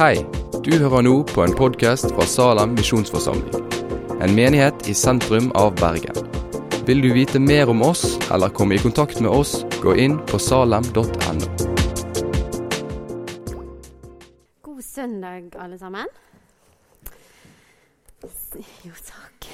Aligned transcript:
Hei, 0.00 0.14
du 0.64 0.70
hører 0.80 1.02
nå 1.04 1.10
på 1.28 1.42
en 1.44 1.52
podkast 1.52 2.06
fra 2.14 2.24
Salem 2.24 2.70
misjonsforsamling. 2.72 3.66
En 4.24 4.32
menighet 4.32 4.88
i 4.88 4.94
sentrum 4.96 5.50
av 5.60 5.74
Bergen. 5.76 6.16
Vil 6.88 7.04
du 7.04 7.10
vite 7.12 7.36
mer 7.36 7.68
om 7.68 7.84
oss 7.84 8.16
eller 8.32 8.48
komme 8.48 8.78
i 8.78 8.80
kontakt 8.80 9.20
med 9.20 9.28
oss, 9.28 9.58
gå 9.84 9.92
inn 10.00 10.16
på 10.32 10.40
salem.no. 10.40 11.04
God 14.64 14.82
søndag, 14.88 15.52
alle 15.60 15.76
sammen. 15.84 16.08
Jo, 18.88 18.96
takk. 19.12 19.52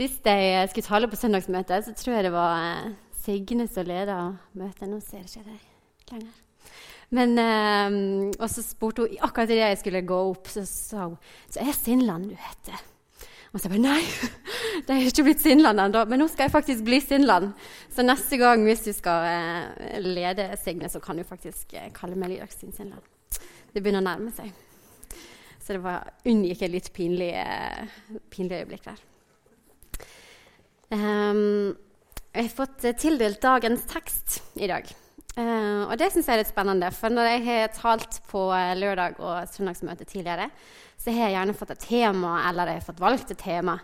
Sist 0.00 0.32
jeg 0.32 0.68
skulle 0.72 0.88
tale 0.88 1.12
på 1.12 1.20
søndagsmøtet, 1.20 1.84
så 1.84 1.92
tror 1.92 2.22
jeg 2.22 2.30
det 2.30 2.36
var 2.40 2.70
eh, 2.72 2.92
Signe 3.20 3.68
som 3.68 3.84
leda 3.84 4.22
møtet. 4.56 4.88
Nå 4.88 5.04
ser 5.04 5.26
jeg 5.26 5.34
ikke 5.34 5.50
deg 5.50 6.14
lenger. 6.14 6.38
Men, 7.16 7.34
eh, 7.42 7.98
og 8.38 8.46
så 8.52 8.62
spurte 8.62 9.06
hun 9.06 9.18
akkurat 9.26 9.50
idet 9.50 9.72
jeg 9.72 9.82
skulle 9.82 10.06
gå 10.06 10.20
opp, 10.30 10.46
så 10.50 10.62
sa 10.68 11.08
hun 11.08 11.18
så 11.50 11.64
er 11.64 11.74
Sinnland 11.74 12.30
du 12.30 12.36
heter. 12.38 12.78
Og 13.50 13.58
så 13.58 13.66
bare 13.66 13.82
nei, 13.82 14.02
det 14.86 14.94
er 14.94 15.08
ikke 15.08 15.24
blitt 15.26 15.42
Sinnland 15.42 15.82
ennå. 15.82 16.04
Men 16.06 16.22
nå 16.22 16.28
skal 16.30 16.46
jeg 16.46 16.54
faktisk 16.54 16.84
bli 16.86 17.00
Sinnland. 17.02 17.50
Så 17.90 18.04
neste 18.06 18.38
gang 18.38 18.62
hvis 18.66 18.84
du 18.86 18.92
skal 18.94 19.26
eh, 19.26 19.98
lede 20.06 20.52
Signe, 20.62 20.90
så 20.92 21.02
kan 21.02 21.18
du 21.18 21.26
faktisk 21.26 21.74
eh, 21.74 21.90
kalle 21.96 22.18
meg 22.18 22.36
Lydagstin 22.36 22.74
Sinnland. 22.76 23.02
Det 23.74 23.82
begynner 23.82 24.04
å 24.04 24.06
nærme 24.06 24.30
seg. 24.34 24.54
Så 25.60 25.74
det 25.74 25.82
var, 25.82 26.14
unngikk 26.26 26.62
et 26.66 26.72
litt 26.72 26.92
pinlig, 26.94 27.32
eh, 27.42 28.20
pinlig 28.30 28.62
øyeblikk 28.62 28.86
der. 28.86 29.02
Um, 30.90 31.76
jeg 32.34 32.46
har 32.46 32.54
fått 32.54 32.86
eh, 32.86 32.96
tildelt 32.98 33.42
dagens 33.42 33.84
tekst 33.90 34.40
i 34.58 34.70
dag. 34.70 34.86
Uh, 35.36 35.86
og 35.86 35.94
det 36.00 36.10
syns 36.10 36.26
jeg 36.26 36.34
er 36.34 36.42
litt 36.42 36.50
spennende. 36.50 36.90
For 36.94 37.12
når 37.12 37.28
jeg 37.30 37.42
har 37.46 37.74
talt 37.76 38.20
på 38.30 38.48
uh, 38.50 38.72
lørdag 38.78 39.20
og 39.22 39.50
søndagsmøte 39.52 40.06
tidligere, 40.08 40.50
så 41.00 41.14
har 41.14 41.28
jeg 41.28 41.36
gjerne 41.38 41.56
fått 41.56 41.74
et 41.76 41.84
tema, 41.86 42.32
eller 42.48 42.72
jeg 42.72 42.80
har 42.80 42.88
fått 42.88 43.02
valgt 43.02 43.32
et 43.34 43.40
tema. 43.40 43.78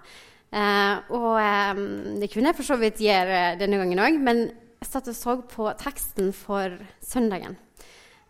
Uh, 0.50 1.12
og 1.16 1.30
um, 1.78 1.86
det 2.20 2.30
kunne 2.32 2.50
jeg 2.50 2.58
for 2.58 2.70
så 2.70 2.78
vidt 2.80 3.02
gjøre 3.02 3.56
denne 3.60 3.80
gangen 3.82 4.02
òg, 4.02 4.18
men 4.22 4.46
jeg 4.82 4.90
satt 4.90 5.08
og 5.10 5.16
så 5.16 5.38
på 5.50 5.70
teksten 5.80 6.34
for 6.36 6.76
søndagen 7.04 7.56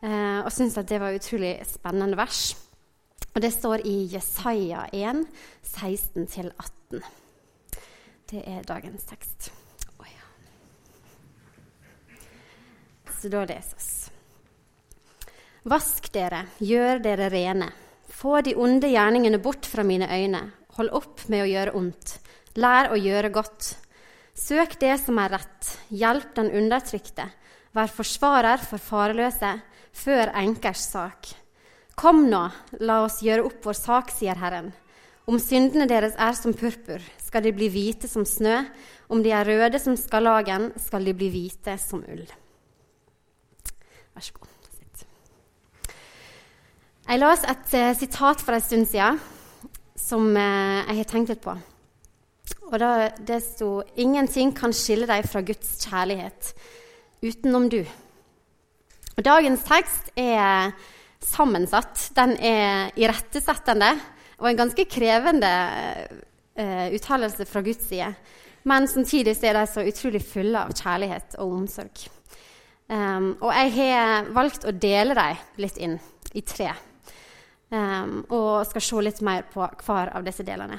og 0.07 0.51
syntes 0.53 0.77
at 0.79 0.87
det 0.87 1.01
var 1.03 1.17
utrolig 1.17 1.55
spennende 1.67 2.15
vers. 2.21 2.53
Og 3.37 3.43
det 3.43 3.53
står 3.53 3.83
i 3.89 3.95
Jesaja 4.13 4.85
1, 4.95 5.27
16-18. 5.65 7.03
Det 8.31 8.43
er 8.47 8.63
dagens 8.63 9.05
tekst. 9.05 9.53
Oh, 9.99 10.07
ja. 10.09 10.25
Så 13.17 13.31
da 13.33 13.45
leses. 13.49 14.11
Vask 15.67 16.13
dere, 16.15 16.45
gjør 16.63 17.01
dere 17.03 17.31
rene. 17.33 17.71
Få 18.13 18.39
de 18.45 18.55
onde 18.55 18.91
gjerningene 18.93 19.41
bort 19.43 19.67
fra 19.67 19.83
mine 19.85 20.07
øyne. 20.07 20.43
Hold 20.77 20.93
opp 20.95 21.25
med 21.33 21.43
å 21.43 21.49
gjøre 21.49 21.75
ondt. 21.79 22.19
Lær 22.61 22.93
å 22.93 23.01
gjøre 23.01 23.33
godt. 23.35 23.73
Søk 24.37 24.77
det 24.81 24.95
som 25.03 25.19
er 25.19 25.33
rett. 25.35 25.73
Hjelp 25.89 26.37
den 26.37 26.53
undertrykte. 26.61 27.27
Vær 27.75 27.91
forsvarer 27.93 28.63
for 28.63 28.81
farløse. 28.81 29.57
Før 29.97 30.31
enkers 30.37 30.85
sak. 30.93 31.33
Kom 31.97 32.27
nå, 32.29 32.43
la 32.85 33.01
oss 33.07 33.23
gjøre 33.25 33.47
opp 33.49 33.65
vår 33.65 33.79
sak, 33.79 34.11
sier 34.13 34.37
Herren. 34.37 34.69
Om 35.27 35.41
syndene 35.41 35.89
deres 35.89 36.15
er 36.21 36.37
som 36.37 36.53
purpur, 36.55 37.01
skal 37.25 37.43
de 37.43 37.55
bli 37.57 37.71
hvite 37.73 38.07
som 38.07 38.29
snø. 38.29 38.61
Om 39.09 39.25
de 39.25 39.33
er 39.33 39.49
røde 39.49 39.81
som 39.81 39.97
skarlagen, 39.97 40.75
skal 40.77 41.09
de 41.09 41.17
bli 41.17 41.33
hvite 41.33 41.79
som 41.81 42.05
ull. 42.05 42.29
Vær 44.17 44.25
så 44.25 44.33
god. 44.33 44.53
Sitt. 44.73 45.03
Jeg 47.05 47.21
las 47.21 47.43
et 47.45 47.75
uh, 47.77 47.91
sitat 47.99 48.41
for 48.41 48.57
en 48.57 48.63
stund 48.65 48.89
siden 48.89 49.19
som 50.01 50.31
uh, 50.33 50.87
jeg 50.89 50.97
har 51.03 51.11
tenkt 51.11 51.35
litt 51.35 51.43
på. 51.45 51.53
Og 52.71 52.79
da, 52.81 53.11
Det 53.21 53.43
sto 53.45 53.83
'Ingenting 53.95 54.55
kan 54.57 54.73
skille 54.73 55.07
deg 55.07 55.29
fra 55.29 55.45
Guds 55.45 55.85
kjærlighet 55.85 56.55
utenom 57.21 57.69
du'. 57.69 57.85
Og 59.19 59.25
Dagens 59.25 59.69
tekst 59.69 60.11
er 60.17 60.73
sammensatt. 61.21 62.11
Den 62.17 62.37
er 62.41 62.97
irettesettende 62.97 63.93
og 64.39 64.49
en 64.49 64.57
ganske 64.65 64.89
krevende 64.89 65.53
uh, 66.57 66.89
uttalelse 66.89 67.45
fra 67.45 67.61
Guds 67.61 67.85
side. 67.85 68.15
Men 68.65 68.89
samtidig 68.89 69.37
er 69.45 69.61
de 69.61 69.67
så 69.67 69.85
utrolig 69.85 70.25
fulle 70.25 70.59
av 70.59 70.73
kjærlighet 70.73 71.37
og 71.37 71.53
omsorg. 71.53 72.16
Um, 72.87 73.33
og 73.43 73.51
jeg 73.51 73.73
har 73.81 74.29
valgt 74.35 74.67
å 74.67 74.75
dele 74.75 75.17
dem 75.19 75.63
litt 75.63 75.79
inn 75.83 75.97
i 76.39 76.43
tre. 76.47 76.71
Um, 77.71 78.21
og 78.31 78.67
skal 78.69 78.85
se 78.85 79.01
litt 79.03 79.23
mer 79.27 79.47
på 79.51 79.65
hver 79.87 80.13
av 80.15 80.27
disse 80.27 80.47
delene. 80.47 80.79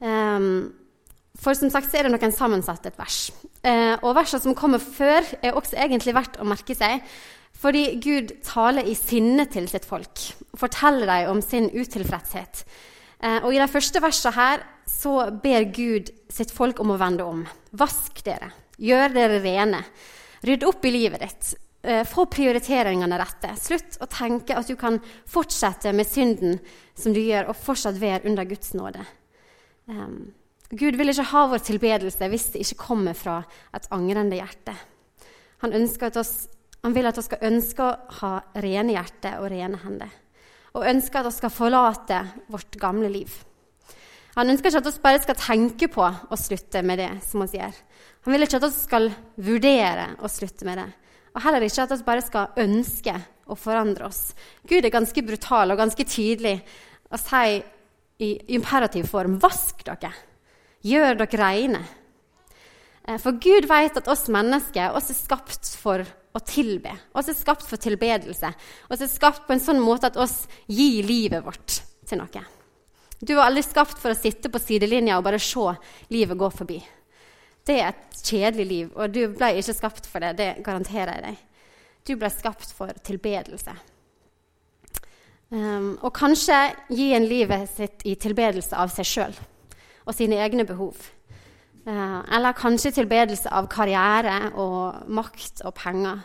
Um, 0.00 0.74
for 1.40 1.56
som 1.56 1.70
sagt 1.72 1.88
så 1.88 2.00
er 2.00 2.06
det 2.06 2.12
noen 2.12 2.34
sammensatte 2.34 2.92
vers. 2.96 3.30
Uh, 3.64 3.96
og 4.02 4.14
versene 4.16 4.44
som 4.44 4.56
kommer 4.56 4.82
før, 4.82 5.24
er 5.40 5.56
også 5.56 5.78
egentlig 5.80 6.14
verdt 6.16 6.36
å 6.40 6.48
merke 6.48 6.76
seg. 6.76 7.04
Fordi 7.56 7.86
Gud 8.04 8.34
taler 8.44 8.84
i 8.84 8.96
sinne 8.98 9.46
til 9.48 9.68
sitt 9.70 9.86
folk, 9.88 10.20
forteller 10.60 11.08
dem 11.08 11.32
om 11.32 11.40
sin 11.44 11.70
utilfredshet. 11.72 12.66
Uh, 13.22 13.40
og 13.40 13.54
I 13.54 13.62
de 13.62 13.70
første 13.72 14.02
versene 14.04 14.36
her 14.36 14.66
så 14.86 15.30
ber 15.42 15.70
Gud 15.72 16.12
sitt 16.32 16.52
folk 16.52 16.80
om 16.84 16.92
å 16.92 17.00
vende 17.00 17.24
om. 17.24 17.40
Vask 17.76 18.20
dere, 18.26 18.52
gjør 18.76 19.16
dere 19.16 19.40
rene. 19.40 19.80
Rydd 20.46 20.66
opp 20.66 20.84
i 20.86 20.92
livet 20.94 21.24
ditt. 21.24 21.52
Eh, 21.82 22.04
få 22.06 22.26
prioriteringene 22.30 23.18
rette. 23.18 23.52
Slutt 23.58 23.98
å 24.02 24.08
tenke 24.10 24.56
at 24.58 24.70
du 24.70 24.76
kan 24.78 24.98
fortsette 25.26 25.92
med 25.94 26.06
synden 26.06 26.60
som 26.94 27.14
du 27.14 27.20
gjør, 27.20 27.50
og 27.50 27.58
fortsatt 27.58 27.98
være 28.00 28.26
under 28.30 28.46
Guds 28.48 28.74
nåde. 28.78 29.02
Um, 29.86 30.34
Gud 30.70 30.98
vil 30.98 31.12
ikke 31.12 31.28
ha 31.30 31.44
vår 31.50 31.62
tilbedelse 31.66 32.28
hvis 32.30 32.48
det 32.54 32.64
ikke 32.64 32.88
kommer 32.88 33.14
fra 33.14 33.40
et 33.74 33.86
angrende 33.94 34.38
hjerte. 34.38 34.74
Han 35.62 35.74
at 35.74 36.18
oss 36.18 36.34
han 36.86 36.94
vil 36.94 37.08
at 37.08 37.16
vi 37.18 37.24
skal 37.26 37.46
ønske 37.48 37.82
å 37.82 37.94
ha 38.20 38.32
rene 38.62 38.94
hjerte 38.94 39.32
og 39.40 39.48
rene 39.50 39.78
hender. 39.82 40.10
Og 40.78 40.86
ønsker 40.86 41.18
at 41.18 41.26
vi 41.32 41.38
skal 41.40 41.50
forlate 41.50 42.20
vårt 42.52 42.76
gamle 42.78 43.08
liv. 43.10 43.32
Han 44.36 44.52
ønsker 44.52 44.68
ikke 44.68 44.82
at 44.82 44.88
vi 44.90 45.04
bare 45.04 45.22
skal 45.22 45.38
tenke 45.40 45.88
på 45.88 46.04
å 46.04 46.36
slutte 46.36 46.82
med 46.84 47.00
det. 47.00 47.10
som 47.24 47.40
Han 47.40 47.48
sier. 47.48 47.76
Han 48.26 48.34
vil 48.34 48.44
ikke 48.44 48.58
at 48.60 48.66
vi 48.66 48.74
skal 48.74 49.10
vurdere 49.36 50.10
å 50.20 50.28
slutte 50.28 50.68
med 50.68 50.80
det. 50.82 50.88
Og 51.36 51.44
heller 51.44 51.64
ikke 51.64 51.86
at 51.86 51.94
vi 51.94 52.04
bare 52.04 52.24
skal 52.24 52.60
ønske 52.60 53.14
å 53.46 53.56
forandre 53.56 54.08
oss. 54.08 54.34
Gud 54.68 54.84
er 54.84 54.92
ganske 54.92 55.22
brutal 55.24 55.72
og 55.72 55.80
ganske 55.80 56.04
tydelig 56.04 56.58
og 57.06 57.20
sier 57.22 57.62
i 58.20 58.32
imperativ 58.56 59.08
form 59.12 59.36
vask 59.40 59.84
dere. 59.86 60.12
Gjør 60.86 61.20
dere 61.20 61.40
reine. 61.40 61.82
Eh, 63.06 63.18
for 63.22 63.38
Gud 63.40 63.68
vet 63.70 64.00
at 64.00 64.10
oss 64.10 64.26
mennesker 64.32 64.96
oss 64.96 65.12
er 65.12 65.18
skapt 65.18 65.72
for 65.80 66.04
å 66.36 66.42
tilbe. 66.44 66.92
Oss 67.16 67.30
er 67.32 67.38
skapt 67.38 67.64
for 67.68 67.80
tilbedelse. 67.80 68.52
Oss 68.90 69.04
er 69.04 69.12
skapt 69.12 69.46
på 69.46 69.56
en 69.56 69.62
sånn 69.62 69.80
måte 69.84 70.10
at 70.10 70.20
oss 70.20 70.44
gir 70.66 71.06
livet 71.06 71.44
vårt 71.44 71.80
til 72.08 72.20
noe. 72.20 72.44
Du 73.20 73.34
var 73.34 73.48
aldri 73.48 73.64
skapt 73.64 73.98
for 74.00 74.12
å 74.12 74.18
sitte 74.18 74.50
på 74.52 74.60
sidelinja 74.60 75.16
og 75.16 75.24
bare 75.24 75.40
se 75.40 75.72
livet 76.12 76.38
gå 76.38 76.50
forbi. 76.52 76.78
Det 77.66 77.80
er 77.80 77.88
et 77.90 78.20
kjedelig 78.22 78.66
liv, 78.68 78.90
og 78.94 79.10
du 79.10 79.24
ble 79.34 79.56
ikke 79.58 79.74
skapt 79.74 80.06
for 80.06 80.22
det. 80.22 80.36
Det 80.38 80.50
garanterer 80.66 81.16
jeg 81.16 81.24
deg. 81.24 81.40
Du 82.06 82.14
ble 82.20 82.30
skapt 82.30 82.70
for 82.76 82.92
tilbedelse. 83.06 83.74
Um, 85.50 85.94
og 86.02 86.10
kanskje 86.14 86.56
gi 86.90 87.12
en 87.14 87.26
livet 87.26 87.68
sitt 87.70 88.02
i 88.06 88.16
tilbedelse 88.18 88.74
av 88.74 88.90
seg 88.90 89.06
sjøl 89.06 89.36
og 90.06 90.14
sine 90.14 90.40
egne 90.42 90.64
behov. 90.66 90.98
Uh, 91.86 92.22
eller 92.34 92.54
kanskje 92.58 92.94
tilbedelse 92.96 93.50
av 93.54 93.68
karriere 93.70 94.52
og 94.58 95.06
makt 95.14 95.62
og 95.66 95.74
penger. 95.78 96.24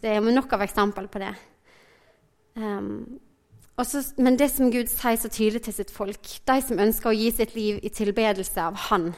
Det 0.00 0.14
er 0.16 0.22
nok 0.22 0.54
av 0.54 0.62
eksempel 0.66 1.10
på 1.10 1.22
det. 1.22 1.32
Um, 2.58 3.18
også, 3.80 4.02
men 4.22 4.36
det 4.38 4.50
som 4.52 4.70
Gud 4.72 4.90
sier 4.92 5.18
så 5.18 5.30
tydelig 5.32 5.64
til 5.66 5.76
sitt 5.76 5.90
folk, 5.94 6.20
de 6.46 6.58
som 6.64 6.82
ønsker 6.82 7.10
å 7.10 7.16
gi 7.16 7.30
sitt 7.34 7.56
liv 7.56 7.80
i 7.82 7.92
tilbedelse 7.94 8.62
av 8.62 8.78
Han, 8.88 9.10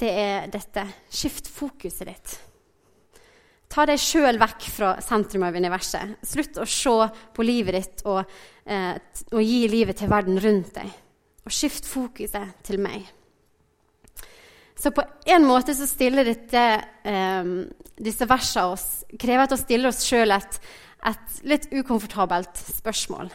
det 0.00 0.10
er 0.10 0.50
dette. 0.52 0.84
Skift 1.12 1.48
fokuset 1.52 2.08
ditt. 2.08 2.36
Ta 3.72 3.84
deg 3.88 4.00
sjøl 4.00 4.38
vekk 4.40 4.68
fra 4.72 4.92
sentrum 5.04 5.44
av 5.46 5.56
universet. 5.58 6.18
Slutt 6.26 6.58
å 6.62 6.66
se 6.70 6.94
på 7.34 7.46
livet 7.46 7.76
ditt 7.76 8.04
og, 8.06 8.24
eh, 8.64 8.94
og 9.32 9.42
gi 9.42 9.66
livet 9.68 9.98
til 9.98 10.10
verden 10.10 10.38
rundt 10.42 10.74
deg. 10.78 10.90
Og 11.46 11.54
skift 11.54 11.86
fokuset 11.86 12.62
til 12.66 12.80
meg. 12.82 13.06
Så 14.76 14.92
på 14.92 15.02
en 15.32 15.46
måte 15.46 15.74
så 15.74 15.86
stiller 15.88 16.24
dette, 16.24 16.62
eh, 17.04 17.44
disse 17.96 18.26
versene 18.28 18.72
oss, 18.72 19.04
krever 19.18 19.44
at 19.44 19.54
vi 19.54 19.62
stiller 19.62 19.88
oss 19.88 20.04
sjøl 20.04 20.34
et, 20.36 20.60
et, 21.04 21.40
litt 21.46 21.68
ukomfortabelt 21.72 22.56
spørsmål. 22.78 23.30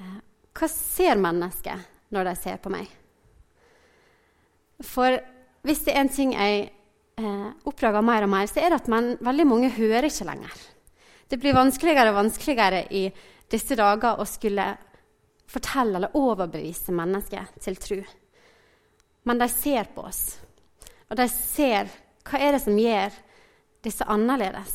Uh, 0.00 0.18
hva 0.52 0.68
ser 0.70 1.20
mennesket 1.20 2.12
når 2.12 2.28
de 2.30 2.36
ser 2.38 2.60
på 2.62 2.72
meg? 2.72 2.86
For 4.82 5.16
hvis 5.62 5.84
det 5.86 5.94
er 5.94 6.02
en 6.02 6.12
ting 6.12 6.32
jeg 6.34 6.62
eh, 7.22 7.50
oppdager 7.68 8.04
mer 8.04 8.26
og 8.26 8.32
mer, 8.32 8.48
så 8.50 8.60
er 8.60 8.72
det 8.72 8.80
at 8.82 8.88
man, 8.90 9.12
veldig 9.22 9.46
mange 9.46 9.70
hører 9.76 10.08
ikke 10.08 10.26
lenger. 10.26 10.64
Det 11.30 11.38
blir 11.40 11.56
vanskeligere 11.56 12.10
og 12.10 12.18
vanskeligere 12.18 12.82
i 12.90 13.06
disse 13.52 13.76
dager 13.78 14.20
å 14.20 14.26
skulle 14.28 14.66
fortelle 15.52 16.00
eller 16.00 16.16
overbevise 16.18 16.94
mennesker 16.96 17.52
til 17.62 17.78
tro. 17.80 18.00
Men 19.28 19.38
de 19.38 19.48
ser 19.52 19.92
på 19.94 20.04
oss, 20.08 20.22
og 21.08 21.18
de 21.20 21.28
ser 21.30 21.92
hva 22.26 22.40
er 22.40 22.56
det 22.56 22.62
som 22.64 22.78
gjør 22.78 23.14
disse 23.84 24.06
annerledes. 24.10 24.74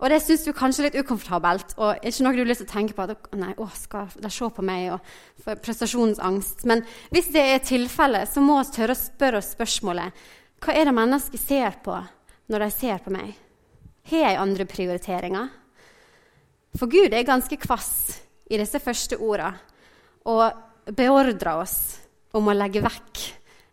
Og 0.00 0.08
det 0.08 0.22
syns 0.24 0.46
du 0.46 0.54
kanskje 0.56 0.82
er 0.82 0.88
litt 0.88 1.02
ukomfortabelt, 1.04 1.74
og 1.76 2.06
ikke 2.08 2.24
noe 2.24 2.32
du 2.32 2.40
har 2.40 2.48
lyst 2.48 2.62
til 2.64 2.70
å 2.70 2.72
tenke 2.72 2.96
på 2.96 3.04
at 3.04 3.34
nei, 3.36 3.52
å, 3.60 3.66
skal 3.76 4.08
de 4.16 4.30
se 4.32 4.48
på 4.56 4.64
meg 4.64 4.94
og 4.94 5.60
prestasjonsangst. 5.60 6.64
Men 6.68 6.82
hvis 7.12 7.28
det 7.34 7.42
er 7.44 7.60
tilfellet, 7.68 8.30
så 8.32 8.40
må 8.44 8.56
vi 8.62 8.72
tørre 8.78 8.96
å 8.96 9.00
spørre 9.00 9.42
oss 9.42 9.52
spørsmålet 9.56 10.24
hva 10.60 10.74
er 10.76 10.88
det 10.88 10.96
mennesket 10.96 11.40
ser 11.40 11.76
på 11.84 11.94
når 12.52 12.64
de 12.64 12.70
ser 12.74 12.98
på 13.04 13.12
meg? 13.14 13.30
Har 14.10 14.24
jeg 14.26 14.40
andre 14.40 14.66
prioriteringer? 14.68 15.52
For 16.76 16.90
Gud 16.90 17.14
er 17.16 17.26
ganske 17.26 17.56
kvass 17.60 17.92
i 18.50 18.58
disse 18.60 18.80
første 18.82 19.16
orda 19.20 19.54
og 20.28 20.92
beordrer 20.96 21.62
oss 21.62 21.78
om 22.36 22.48
å 22.48 22.56
legge 22.56 22.82
vekk 22.84 23.24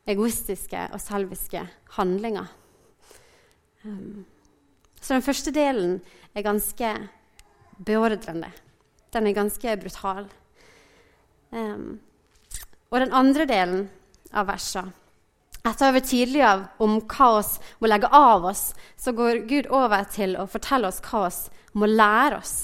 egoistiske 0.07 0.87
og 0.95 1.03
selviske 1.03 1.65
handlinger. 1.97 2.47
Um, 3.83 4.23
så 5.01 5.15
den 5.15 5.25
første 5.25 5.53
delen 5.55 5.99
er 6.35 6.45
ganske 6.45 6.93
beordrende. 7.77 8.51
Den 9.13 9.27
er 9.27 9.37
ganske 9.37 9.75
brutal. 9.81 10.27
Um, 11.51 11.99
og 12.91 12.99
den 13.01 13.13
andre 13.15 13.45
delen 13.47 13.85
av 14.35 14.49
versene 14.49 14.95
etter 15.67 15.83
å 15.83 15.89
ha 15.89 15.95
vært 15.97 16.09
tydelig 16.11 16.43
om 16.83 16.97
hva 17.03 17.29
oss 17.41 17.57
må 17.81 17.89
legge 17.89 18.09
av 18.13 18.45
oss, 18.47 18.71
så 18.95 19.13
går 19.15 19.43
Gud 19.49 19.69
over 19.73 20.05
til 20.11 20.37
å 20.39 20.47
fortelle 20.49 20.89
oss 20.89 21.01
hva 21.03 21.25
oss 21.27 21.39
må 21.77 21.89
lære 21.89 22.39
oss. 22.39 22.55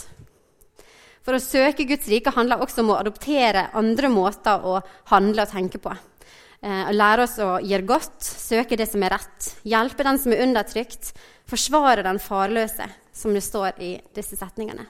For 1.24 1.38
å 1.38 1.44
søke 1.44 1.88
Guds 1.88 2.10
rike 2.12 2.34
handler 2.36 2.64
også 2.64 2.84
om 2.84 2.92
å 2.94 3.00
adoptere 3.00 3.70
andre 3.80 4.10
måter 4.12 4.66
å 4.68 4.80
handle 5.12 5.46
og 5.46 5.54
tenke 5.54 5.80
på. 5.84 5.94
Eh, 6.64 6.92
lære 6.96 7.26
oss 7.26 7.36
å 7.44 7.58
gjøre 7.60 7.88
godt, 7.90 8.24
søke 8.24 8.78
det 8.80 8.88
som 8.88 9.04
er 9.04 9.18
rett, 9.18 9.50
hjelpe 9.68 10.06
den 10.08 10.20
som 10.22 10.32
er 10.32 10.46
undertrykt, 10.46 11.12
forsvare 11.52 12.06
den 12.06 12.22
farløse, 12.24 12.88
som 13.12 13.36
det 13.36 13.44
står 13.44 13.82
i 13.84 13.98
disse 14.16 14.40
setningene. 14.40 14.86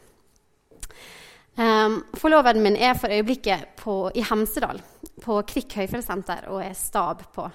Um, 1.53 1.99
forloveden 2.17 2.63
min 2.65 2.77
er 2.77 2.95
for 2.97 3.13
øyeblikket 3.13 3.75
på, 3.77 3.95
i 4.17 4.23
Hemsedal, 4.25 4.79
på 5.21 5.35
Kvikk 5.49 5.75
høyfjellssenter, 5.81 6.47
og 6.53 6.63
er 6.65 6.77
stab 6.77 7.25
på 7.33 7.45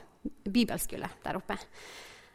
bibelskole 0.51 1.09
der 1.25 1.39
oppe. 1.39 1.57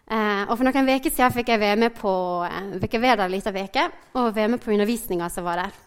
Eh, 0.03 0.44
og 0.50 0.57
For 0.57 0.68
noen 0.68 0.89
uker 0.89 1.12
siden 1.12 1.31
fikk 1.31 1.53
jeg 1.53 1.62
være 1.62 1.79
med 1.79 1.94
på 1.95 2.12
eh, 2.44 2.74
fikk 2.83 2.97
være 3.00 3.27
der 3.29 3.63
uke 3.63 3.86
og 4.19 4.33
være 4.36 4.51
med 4.51 4.59
på 4.63 4.74
undervisninga 4.75 5.29
som 5.31 5.47
var 5.47 5.62
der. 5.63 5.77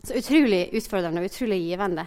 Så 0.00 0.16
utrolig 0.16 0.70
utfordrende 0.72 1.20
og 1.20 1.28
utrolig 1.28 1.60
givende. 1.66 2.06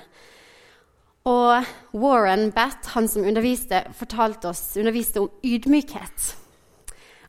Og 1.24 1.64
Warren 1.96 2.50
Batt, 2.52 2.90
han 2.98 3.08
som 3.08 3.24
underviste, 3.24 3.80
fortalte 3.96 4.50
oss, 4.52 4.64
underviste 4.80 5.22
om 5.24 5.30
ydmykhet. 5.44 6.34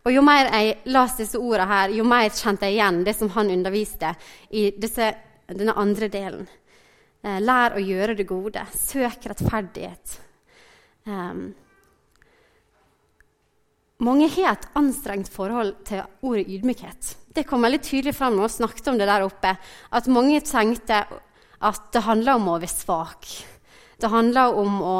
Og 0.05 0.13
Jo 0.13 0.21
mer 0.21 0.51
jeg 0.51 0.75
leste 0.91 1.23
disse 1.23 1.39
ordene, 1.39 1.69
her, 1.71 1.95
jo 1.95 2.05
mer 2.05 2.27
kjente 2.29 2.67
jeg 2.67 2.77
igjen 2.77 3.05
det 3.07 3.15
som 3.17 3.31
han 3.37 3.53
underviste 3.55 4.11
i 4.51 4.67
disse, 4.77 5.13
denne 5.49 5.77
andre 5.81 6.11
delen. 6.13 6.49
Eh, 7.25 7.39
lær 7.41 7.79
å 7.79 7.81
gjøre 7.81 8.17
det 8.19 8.27
gode. 8.29 8.67
Søk 8.77 9.31
rettferdighet. 9.31 10.19
Um, 11.07 11.55
mange 14.05 14.29
har 14.35 14.57
et 14.57 14.69
anstrengt 14.77 15.31
forhold 15.33 15.77
til 15.89 16.03
ordet 16.25 16.49
ydmykhet. 16.51 17.15
Det 17.33 17.47
kom 17.49 17.65
veldig 17.65 17.81
tydelig 17.81 18.17
fram 18.19 18.37
når 18.37 18.51
vi 18.51 18.57
snakket 18.59 18.91
om 18.93 19.01
det 19.01 19.09
der 19.09 19.25
oppe. 19.25 19.55
At 19.95 20.11
mange 20.13 20.43
tenkte 20.45 21.05
at 21.65 21.91
det 21.95 22.05
handla 22.05 22.37
om 22.37 22.51
å 22.53 22.59
være 22.59 22.75
svak. 22.75 23.31
Det 24.01 24.11
handler 24.11 24.57
om 24.61 24.81
å 24.83 24.97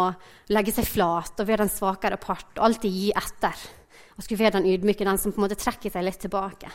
legge 0.55 0.75
seg 0.75 0.87
flat 0.89 1.41
og 1.41 1.49
være 1.49 1.65
den 1.65 1.73
svakere 1.73 2.19
part 2.21 2.59
og 2.59 2.67
alltid 2.69 2.93
gi 2.93 3.11
etter 3.17 3.65
og 4.15 4.23
skulle 4.23 4.45
være 4.45 4.61
den 4.61 4.69
ydmyke, 4.71 5.07
den 5.07 5.19
som 5.19 5.33
på 5.35 5.41
en 5.41 5.47
måte 5.49 5.59
trekker 5.59 5.91
seg 5.91 6.05
litt 6.07 6.21
tilbake. 6.23 6.71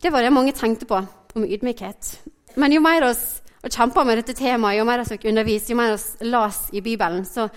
Det 0.00 0.12
var 0.12 0.24
det 0.24 0.32
mange 0.32 0.54
tenkte 0.56 0.88
på 0.88 0.96
om 1.36 1.44
ydmykhet. 1.44 2.14
Men 2.56 2.72
jo 2.72 2.80
mer 2.80 3.04
vi 3.04 3.70
kjempa 3.74 4.04
med 4.06 4.22
dette 4.22 4.36
temaet, 4.38 4.78
jo 4.78 4.86
mer 4.88 5.02
vi 5.02 5.10
fikk 5.12 5.28
jo 5.28 5.34
mer 5.34 5.96
vi 5.98 6.30
las 6.30 6.68
i 6.72 6.80
Bibelen, 6.80 7.26
så 7.26 7.48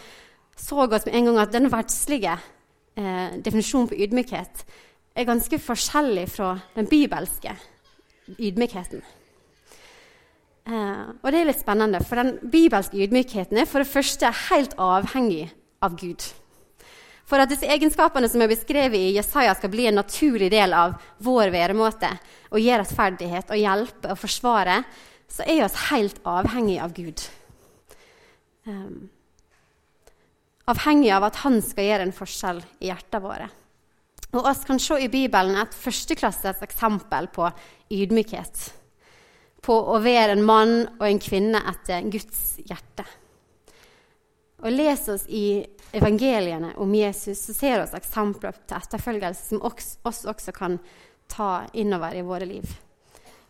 så 0.61 0.85
vi 0.85 0.99
med 1.05 1.15
en 1.15 1.25
gang 1.25 1.37
at 1.39 1.53
den 1.53 1.71
verdslige 1.71 2.35
eh, 2.97 3.37
definisjonen 3.45 3.87
på 3.87 3.95
ydmykhet 3.95 4.65
er 5.15 5.25
ganske 5.25 5.59
forskjellig 5.59 6.27
fra 6.29 6.59
den 6.75 6.87
bibelske 6.87 7.55
ydmykheten. 8.37 9.01
Eh, 10.67 11.05
og 11.21 11.31
det 11.33 11.39
er 11.39 11.49
litt 11.49 11.61
spennende, 11.61 12.03
for 12.05 12.21
den 12.21 12.35
bibelske 12.53 12.99
ydmykheten 13.01 13.57
er 13.57 13.69
for 13.69 13.81
det 13.81 13.89
første 13.89 14.29
helt 14.49 14.75
avhengig 14.77 15.47
av 15.81 15.97
Gud. 15.97 16.27
For 17.25 17.39
at 17.39 17.49
disse 17.49 17.69
egenskapene 17.69 18.27
som 18.29 18.43
er 18.43 18.51
beskrevet 18.51 18.99
i 18.99 19.15
Jesaja, 19.15 19.55
skal 19.55 19.71
bli 19.71 19.87
en 19.89 19.97
naturlig 20.01 20.51
del 20.51 20.75
av 20.75 20.97
vår 21.23 21.53
væremåte, 21.53 22.11
og 22.51 22.59
gi 22.59 22.73
rettferdighet 22.75 23.53
og 23.53 23.61
hjelpe 23.61 24.11
og 24.11 24.19
forsvare, 24.19 24.81
så 25.31 25.47
er 25.47 25.63
vi 25.63 25.85
helt 25.87 26.19
avhengig 26.27 26.75
av 26.83 26.91
Gud. 26.93 27.23
Um, 28.67 29.07
avhengig 30.69 31.09
av 31.15 31.23
at 31.29 31.39
Han 31.45 31.61
skal 31.63 31.87
gjøre 31.87 32.05
en 32.09 32.13
forskjell 32.13 32.59
i 32.83 32.91
hjertene 32.91 33.23
våre. 33.23 33.47
Og 34.35 34.45
oss 34.51 34.61
kan 34.67 34.79
se 34.79 34.99
i 34.99 35.09
Bibelen 35.11 35.57
et 35.59 35.73
førsteklasses 35.75 36.61
eksempel 36.67 37.31
på 37.31 37.47
ydmykhet. 37.91 38.80
På 39.61 39.77
å 39.93 39.99
være 40.01 40.35
en 40.35 40.45
mann 40.45 40.75
og 40.97 41.05
en 41.05 41.21
kvinne 41.21 41.61
etter 41.69 42.07
Guds 42.09 42.61
hjerte. 42.65 43.05
Og 44.61 44.73
Les 44.73 45.07
oss 45.09 45.25
i 45.29 45.61
evangeliene 45.93 46.75
om 46.81 46.93
Jesus, 46.95 47.39
så 47.41 47.53
ser 47.53 47.81
vi 47.81 47.97
eksempler 47.97 48.57
til 48.65 48.77
etterfølgelse 48.77 49.49
som 49.49 49.63
oss 49.65 50.23
også 50.29 50.53
kan 50.55 50.77
ta 51.31 51.65
innover 51.73 52.15
i 52.17 52.25
våre 52.25 52.45
liv. 52.45 52.69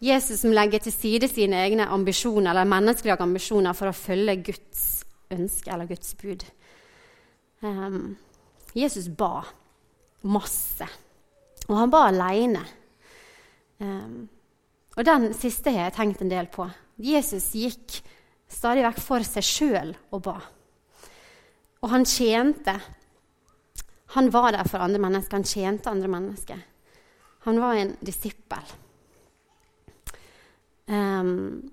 Jesus 0.02 0.42
som 0.42 0.54
legger 0.54 0.82
til 0.82 0.94
side 0.96 1.30
sine 1.30 1.60
egne 1.62 1.86
ambisjoner 1.94 2.50
eller 2.52 2.70
menneskelige 2.70 3.22
ambisjoner 3.22 3.78
for 3.78 3.92
å 3.92 3.96
følge 3.96 4.40
Guds 4.48 4.86
ønske 5.32 5.72
eller 5.74 5.90
Guds 5.90 6.16
bud. 6.18 6.46
Um, 7.62 8.16
Jesus 8.74 9.12
ba 9.14 9.44
masse, 10.26 10.88
og 11.68 11.76
han 11.78 11.94
ba 11.94 12.08
aleine. 12.08 12.64
Um, 13.82 14.26
og 14.98 15.06
den 15.08 15.30
siste 15.38 15.72
har 15.72 15.88
jeg 15.88 15.98
tenkt 15.98 16.24
en 16.24 16.32
del 16.32 16.50
på. 16.52 16.66
Jesus 17.02 17.52
gikk 17.56 18.02
stadig 18.52 18.84
vekk 18.86 19.00
for 19.02 19.26
seg 19.26 19.46
sjøl 19.46 19.94
og 20.12 20.24
ba. 20.26 20.36
Og 21.82 21.90
han 21.94 22.06
tjente. 22.06 22.76
Han 24.18 24.30
var 24.34 24.52
der 24.54 24.68
for 24.70 24.84
andre 24.84 25.00
mennesker. 25.02 25.40
Han 25.40 25.48
tjente 25.48 25.90
andre 25.90 26.12
mennesker. 26.12 26.60
Han 27.48 27.62
var 27.64 27.80
en 27.80 27.96
disippel. 28.06 28.74
Um, 30.92 31.72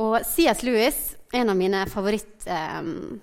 og 0.00 0.20
C.S. 0.24 0.62
Lewis, 0.62 1.00
en 1.34 1.52
av 1.52 1.58
mine 1.58 1.86
favoritt... 1.90 2.46
Um, 2.46 3.18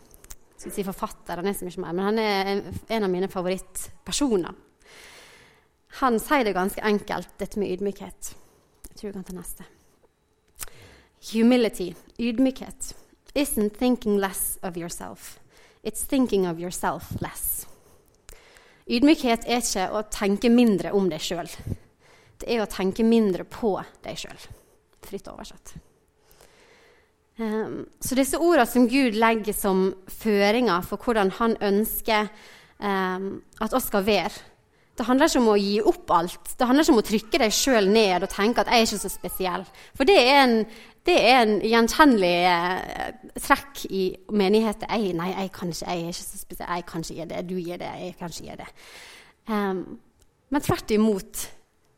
skal 0.63 0.77
si 0.77 0.84
forfatter, 0.88 1.41
han 1.41 1.50
er 1.50 1.55
så 1.57 1.67
mye 1.67 1.81
mer, 1.84 1.96
men 1.98 2.05
han 2.07 2.19
er 2.22 2.51
en 2.96 3.03
av 3.03 3.12
mine 3.12 3.27
favorittpersoner. 3.27 4.53
Han 6.00 6.19
sier 6.24 6.48
det 6.48 6.55
ganske 6.55 6.86
enkelt, 6.88 7.34
dette 7.41 7.60
med 7.60 7.74
ydmykhet. 7.74 8.29
Jeg 8.93 9.00
tror 9.00 9.09
vi 9.09 9.13
kan 9.13 9.23
ta 9.25 9.33
neste. 9.33 9.63
Humility, 11.33 11.93
ydmykhet, 12.21 12.93
isn't 13.33 13.77
thinking 13.79 14.19
less 14.19 14.59
of 14.62 14.77
yourself. 14.77 15.39
It's 15.83 16.05
thinking 16.05 16.45
of 16.47 16.59
yourself 16.59 17.09
less. 17.21 17.65
Ydmykhet 18.85 19.47
er 19.47 19.63
ikke 19.63 19.88
å 19.89 20.03
tenke 20.13 20.51
mindre 20.53 20.91
om 20.93 21.09
deg 21.09 21.23
sjøl. 21.25 21.50
Det 22.38 22.51
er 22.53 22.62
å 22.62 22.69
tenke 22.69 23.01
mindre 23.07 23.47
på 23.50 23.79
deg 24.05 24.19
sjøl. 24.19 24.45
Fritt 25.01 25.27
oversatt. 25.31 25.73
Um, 27.41 27.88
så 27.97 28.13
disse 28.13 28.38
ordene 28.38 28.69
som 28.69 28.85
Gud 28.85 29.17
legger 29.17 29.57
som 29.57 29.88
føringer 30.05 30.85
for 30.85 31.01
hvordan 31.01 31.33
han 31.39 31.57
ønsker 31.65 32.29
um, 32.77 33.39
at 33.57 33.73
oss 33.73 33.89
skal 33.89 34.05
være 34.05 34.52
Det 34.93 35.05
handler 35.07 35.29
ikke 35.29 35.41
om 35.41 35.50
å 35.50 35.57
gi 35.57 35.77
opp 35.81 36.12
alt. 36.13 36.51
Det 36.57 36.65
handler 36.69 36.85
ikke 36.85 36.93
om 36.93 37.01
å 37.01 37.05
trykke 37.07 37.39
deg 37.41 37.55
sjøl 37.55 37.88
ned 37.89 38.23
og 38.23 38.29
tenke 38.29 38.62
at 38.62 38.67
'jeg 38.67 38.77
er 38.77 38.85
ikke 38.85 39.01
så 39.01 39.09
spesiell'. 39.09 39.65
For 39.97 40.03
det 40.03 40.17
er 40.21 40.43
en, 40.43 40.65
det 41.05 41.17
er 41.17 41.41
en 41.41 41.55
gjenkjennelig 41.62 42.38
eh, 42.45 43.13
trekk 43.41 43.85
i 43.89 44.03
menigheter. 44.29 44.85
Jeg, 44.89 45.13
'Nei, 45.13 45.33
jeg 45.33 45.51
kan 45.51 45.69
ikke, 45.69 45.89
jeg 45.89 46.03
er 46.03 46.07
ikke 46.13 46.29
så 46.29 46.38
spesiell. 46.38 46.69
Jeg 46.69 46.85
kan 46.85 47.01
ikke 47.01 47.15
gjøre 47.15 47.29
det. 47.29 47.50
Du 47.50 47.55
gjør 47.55 47.77
det. 47.77 47.91
Jeg 48.03 48.15
kan 48.19 48.29
ikke 48.29 48.45
gjøre 48.45 48.57
det.' 48.57 48.73
Um, 49.45 50.00
men 50.50 50.62
tvert 50.62 50.91
imot 50.91 51.50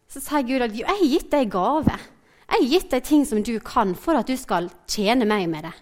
så 0.10 0.20
sier 0.20 0.48
Gud 0.48 0.62
at 0.62 0.72
'jeg 0.72 0.88
har 0.88 1.10
gitt 1.10 1.32
deg 1.32 1.52
gave'. 1.52 2.00
Jeg 2.48 2.62
har 2.62 2.70
gitt 2.70 2.92
deg 2.92 3.04
ting 3.04 3.26
som 3.26 3.44
du 3.44 3.60
kan, 3.60 3.96
for 3.96 4.14
at 4.14 4.28
du 4.28 4.38
skal 4.38 4.70
tjene 4.88 5.26
meg 5.26 5.50
med 5.50 5.64
det. 5.64 5.74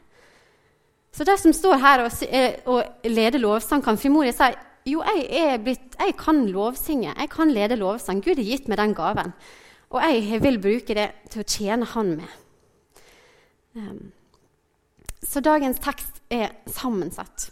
Så 1.14 1.24
de 1.24 1.38
som 1.38 1.54
står 1.54 1.78
her 1.78 2.04
og, 2.04 2.12
eh, 2.32 2.56
og 2.66 2.84
leder 3.06 3.40
lovsang, 3.40 3.84
kan 3.84 3.98
frimodig 3.98 4.34
si 4.34 4.50
jo, 4.86 5.04
jeg, 5.04 5.60
blitt, 5.64 5.96
jeg 6.00 6.16
kan 6.20 6.44
lovsynge, 6.52 7.14
jeg 7.14 7.30
kan 7.32 7.52
lede 7.52 7.78
lovsang. 7.80 8.24
Gud 8.24 8.40
har 8.40 8.48
gitt 8.48 8.68
meg 8.68 8.80
den 8.82 8.96
gaven. 8.98 9.34
Og 9.94 10.02
jeg 10.02 10.42
vil 10.44 10.60
bruke 10.62 10.96
det 10.98 11.10
til 11.32 11.44
å 11.44 11.48
tjene 11.48 11.88
Han 11.94 12.16
med. 12.18 12.40
Um, 13.74 14.12
så 15.24 15.42
dagens 15.42 15.80
tekst 15.82 16.20
er 16.34 16.52
sammensatt. 16.70 17.48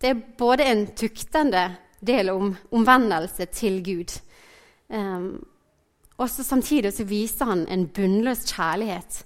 Det 0.00 0.12
er 0.12 0.22
både 0.38 0.68
en 0.68 0.86
tuktende 0.96 1.64
del 2.04 2.30
om 2.32 2.54
omvendelse 2.70 3.48
til 3.52 3.80
Gud. 3.84 4.14
Um, 4.88 5.42
og 6.20 6.30
samtidig 6.30 6.92
så 6.94 7.04
viser 7.08 7.50
han 7.50 7.66
en 7.68 7.88
bunnløs 7.88 8.44
kjærlighet 8.46 9.24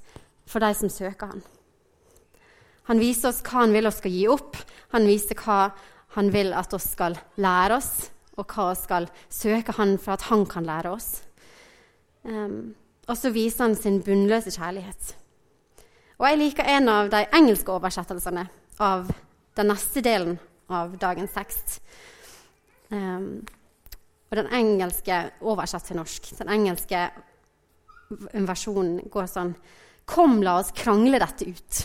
for 0.49 0.65
de 0.65 0.73
som 0.75 0.89
søker 0.89 1.35
han. 1.35 1.43
Han 2.89 3.03
viser 3.03 3.29
oss 3.29 3.43
hva 3.45 3.67
han 3.67 3.75
vil 3.77 3.91
oss 3.91 3.99
skal 4.01 4.15
gi 4.15 4.25
opp. 4.33 4.57
Han 4.95 5.05
viser 5.11 5.37
hva 5.37 5.69
han 6.17 6.33
vil 6.33 6.53
at 6.57 6.73
oss 6.75 6.91
skal 6.95 7.19
lære 7.37 7.77
oss, 7.77 7.93
og 8.39 8.47
hva 8.47 8.71
vi 8.71 8.81
skal 8.81 9.09
søke 9.31 9.75
han 9.77 9.97
for 9.99 10.15
at 10.15 10.29
han 10.31 10.45
kan 10.47 10.67
lære 10.67 10.93
oss. 10.93 11.09
Um, 12.23 12.75
og 13.09 13.17
så 13.17 13.33
viser 13.33 13.65
han 13.65 13.77
sin 13.77 14.03
bunnløse 14.05 14.53
kjærlighet. 14.55 15.15
Og 16.19 16.27
jeg 16.29 16.39
liker 16.39 16.69
en 16.69 16.89
av 16.91 17.11
de 17.13 17.23
engelske 17.35 17.73
oversettelsene 17.73 18.49
av 18.83 19.11
den 19.59 19.71
neste 19.71 20.03
delen 20.05 20.39
av 20.71 20.97
dagens 21.01 21.35
tekst. 21.35 21.79
Um, 22.91 23.47
og 24.29 24.37
den 24.37 24.51
engelske 24.53 25.23
oversatt 25.41 25.89
til 25.89 25.99
norsk. 25.99 26.31
Den 26.39 26.53
engelske 26.53 27.09
versjonen 28.33 29.03
går 29.13 29.29
sånn 29.29 29.55
Kom, 30.09 30.39
la 30.41 30.55
oss 30.63 30.71
krangle 30.73 31.19
dette 31.21 31.45
ut, 31.53 31.79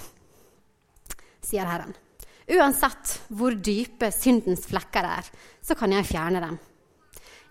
sier 1.43 1.67
Herren. 1.67 1.91
Uansett 2.51 3.17
hvor 3.31 3.55
dype 3.55 4.09
syndens 4.11 4.65
flekker 4.67 5.05
er, 5.07 5.27
så 5.63 5.75
kan 5.79 5.93
jeg 5.95 6.09
fjerne 6.09 6.41
dem. 6.43 6.57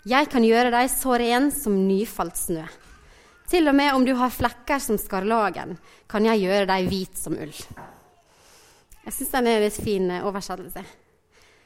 Jeg 0.05 0.27
kan 0.29 0.43
gjøre 0.45 0.73
deg 0.73 0.89
så 0.91 1.15
ren 1.17 1.49
som 1.55 1.77
nyfalt 1.87 2.37
snø. 2.37 2.65
Til 3.49 3.69
og 3.69 3.75
med 3.75 3.95
om 3.95 4.05
du 4.05 4.13
har 4.19 4.33
flekker 4.33 4.81
som 4.81 4.99
skarlagen, 4.99 5.77
kan 6.09 6.25
jeg 6.27 6.43
gjøre 6.43 6.67
deg 6.69 6.89
hvit 6.91 7.17
som 7.19 7.37
ull. 7.39 7.53
Jeg 9.03 9.15
syns 9.15 9.33
den 9.33 9.49
er 9.49 9.57
en 9.57 9.65
litt 9.65 9.79
fin 9.83 10.11
oversettelse. 10.21 10.83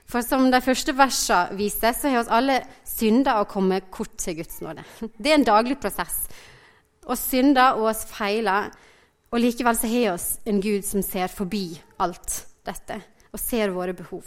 For 0.07 0.23
som 0.23 0.47
de 0.51 0.61
første 0.63 0.95
versene 0.95 1.57
viser, 1.59 1.91
så 1.93 2.09
har 2.13 2.21
oss 2.21 2.31
alle 2.31 2.61
synder 2.87 3.41
å 3.41 3.49
komme 3.49 3.81
kort 3.91 4.15
til 4.21 4.39
Guds 4.39 4.61
nåde. 4.63 4.85
Det 5.19 5.33
er 5.33 5.41
en 5.41 5.49
daglig 5.49 5.77
prosess. 5.81 6.23
Og 7.07 7.19
synder 7.19 7.75
og 7.75 7.91
oss 7.91 8.05
feiler 8.07 8.71
og 9.27 9.43
likevel 9.43 9.75
så 9.75 9.91
har 9.91 10.13
oss 10.13 10.29
en 10.47 10.63
Gud 10.63 10.87
som 10.87 11.03
ser 11.03 11.27
forbi 11.31 11.65
alt 11.99 12.41
dette 12.67 13.01
og 13.31 13.39
ser 13.41 13.73
våre 13.75 13.95
behov. 13.97 14.25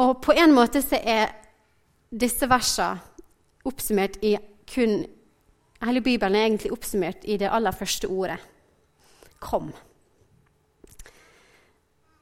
Og 0.00 0.14
på 0.24 0.34
en 0.36 0.54
måte 0.56 0.82
så 0.84 0.98
er 0.98 1.34
disse 2.12 2.48
versene 2.48 3.00
oppsummert 3.68 4.18
i 4.24 4.36
kun 4.68 5.02
Hele 5.82 5.98
Bibelen 5.98 6.36
er 6.38 6.44
egentlig 6.46 6.70
oppsummert 6.70 7.24
i 7.26 7.34
det 7.40 7.48
aller 7.50 7.74
første 7.74 8.06
ordet 8.06 8.36
kom. 9.42 9.72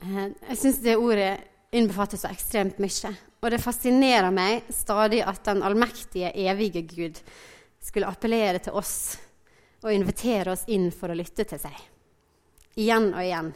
Eh, 0.00 0.30
jeg 0.48 0.56
syns 0.56 0.78
det 0.80 0.96
ordet 0.96 1.34
innbefatter 1.76 2.16
så 2.16 2.30
ekstremt 2.32 2.80
mye. 2.80 3.12
Og 3.40 3.52
det 3.52 3.60
fascinerer 3.60 4.32
meg 4.32 4.68
stadig 4.72 5.20
at 5.24 5.44
den 5.44 5.60
allmektige, 5.64 6.32
evige 6.32 6.82
Gud 6.88 7.20
skulle 7.80 8.08
appellere 8.08 8.60
til 8.64 8.76
oss 8.76 9.18
og 9.80 9.92
invitere 9.92 10.52
oss 10.52 10.66
inn 10.68 10.90
for 10.92 11.12
å 11.12 11.16
lytte 11.16 11.46
til 11.48 11.60
seg. 11.60 11.76
Igjen 12.80 13.12
og 13.14 13.22
igjen. 13.24 13.52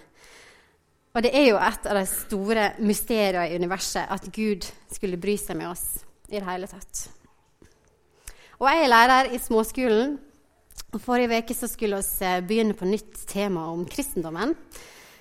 Og 1.14 1.22
det 1.22 1.30
er 1.30 1.44
jo 1.46 1.58
et 1.62 1.84
av 1.86 1.94
de 2.00 2.06
store 2.10 2.70
mysteriene 2.82 3.46
i 3.46 3.58
universet 3.60 4.10
at 4.10 4.24
Gud 4.34 4.66
skulle 4.90 5.20
bry 5.22 5.36
seg 5.38 5.60
med 5.60 5.70
oss 5.70 5.84
i 6.26 6.40
det 6.40 6.46
hele 6.48 6.66
tatt. 6.66 7.04
Og 8.58 8.66
jeg 8.66 8.82
er 8.82 8.90
lærer 8.90 9.30
i 9.30 9.38
småskolen. 9.38 10.16
og 10.90 11.00
Forrige 11.02 11.38
uke 11.38 11.54
skulle 11.54 12.00
vi 12.02 12.26
eh, 12.26 12.40
begynne 12.42 12.74
på 12.74 12.88
nytt 12.88 13.26
tema 13.30 13.68
om 13.70 13.84
kristendommen. 13.86 14.56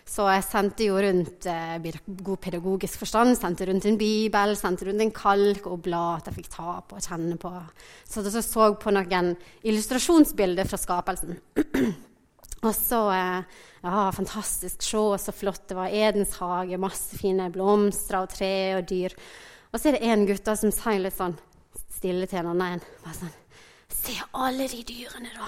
Så 0.03 0.25
jeg 0.27 0.43
sendte 0.47 0.87
jo 0.87 0.97
rundt 0.97 1.45
eh, 1.45 1.93
god 2.05 2.41
pedagogisk 2.41 3.03
forstand, 3.03 3.37
sendte 3.37 3.67
rundt 3.69 3.85
en 3.85 3.97
bibel, 3.97 4.55
sendte 4.57 4.87
rundt 4.89 5.01
en 5.01 5.13
kalk 5.13 5.67
og 5.69 5.83
blad 5.85 6.23
at 6.23 6.31
jeg 6.31 6.39
fikk 6.39 6.49
ta 6.55 6.79
på 6.81 6.97
og 6.97 7.05
kjenne 7.05 7.37
på. 7.37 7.53
Så 8.09 8.25
jeg 8.25 8.43
så 8.45 8.71
på 8.81 8.95
noen 8.97 9.35
illustrasjonsbilder 9.61 10.69
fra 10.69 10.81
skapelsen. 10.81 11.37
og 12.63 12.75
så 12.77 13.05
eh, 13.13 13.61
Ja, 13.83 14.11
fantastisk. 14.15 14.81
Se 14.81 15.01
så 15.19 15.31
flott 15.35 15.65
det 15.67 15.75
var. 15.75 15.91
Edens 15.91 16.37
hage, 16.39 16.77
masse 16.79 17.17
fine 17.19 17.49
blomster 17.51 18.21
og 18.21 18.29
tre 18.31 18.77
og 18.77 18.85
dyr. 18.87 19.15
Og 19.73 19.79
så 19.79 19.89
er 19.89 19.97
det 19.97 20.07
en 20.07 20.23
gutt 20.29 20.47
som 20.55 20.71
sier 20.71 21.01
litt 21.03 21.17
sånn 21.17 21.35
stille 21.91 22.27
til 22.29 22.39
en 22.39 22.53
annen 22.53 22.83
bare 23.03 23.17
sånn 23.17 23.39
Se 23.93 24.15
alle 24.33 24.65
de 24.67 24.81
dyrene, 24.87 25.29
da. 25.35 25.45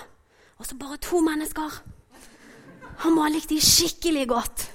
Og 0.59 0.67
så 0.67 0.75
bare 0.79 0.99
to 1.01 1.17
mennesker. 1.23 1.79
Han 3.03 3.15
må 3.15 3.25
ha 3.25 3.31
likt 3.33 3.49
de 3.51 3.57
skikkelig 3.59 4.27
godt. 4.29 4.67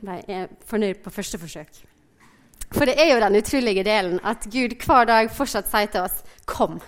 Ble 0.00 0.16
jeg 0.26 0.48
fornøyd 0.66 1.02
på 1.04 1.12
første 1.14 1.38
forsøk. 1.38 1.82
For 2.72 2.88
det 2.88 2.96
er 3.00 3.12
jo 3.12 3.20
den 3.22 3.38
utrolige 3.38 3.84
delen 3.86 4.18
at 4.26 4.48
Gud 4.50 4.74
hver 4.82 5.06
dag 5.08 5.30
fortsatt 5.34 5.70
sier 5.70 5.92
til 5.92 6.08
oss 6.08 6.24
'kom'. 6.48 6.80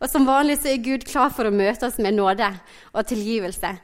Og 0.00 0.08
som 0.10 0.26
vanlig 0.26 0.60
så 0.62 0.70
er 0.72 0.84
Gud 0.84 1.04
klar 1.04 1.34
for 1.34 1.48
å 1.48 1.54
møte 1.54 1.88
oss 1.90 1.98
med 1.98 2.14
nåde 2.14 2.48
og 2.94 3.06
tilgivelse. 3.10 3.74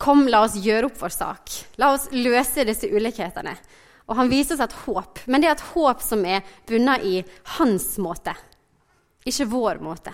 Kom, 0.00 0.28
la 0.28 0.44
oss 0.44 0.60
gjøre 0.60 0.88
opp 0.88 1.00
vår 1.00 1.12
sak. 1.12 1.50
La 1.80 1.92
oss 1.94 2.08
løse 2.12 2.64
disse 2.68 2.88
ulikhetene. 2.88 3.56
Og 4.10 4.16
han 4.18 4.30
viser 4.30 4.56
oss 4.56 4.64
et 4.64 4.78
håp, 4.86 5.20
men 5.30 5.40
det 5.40 5.48
er 5.48 5.54
et 5.54 5.68
håp 5.70 6.00
som 6.02 6.24
er 6.26 6.46
bundet 6.66 7.04
i 7.06 7.20
hans 7.56 7.92
måte, 8.02 8.34
ikke 9.22 9.46
vår 9.52 9.78
måte. 9.84 10.10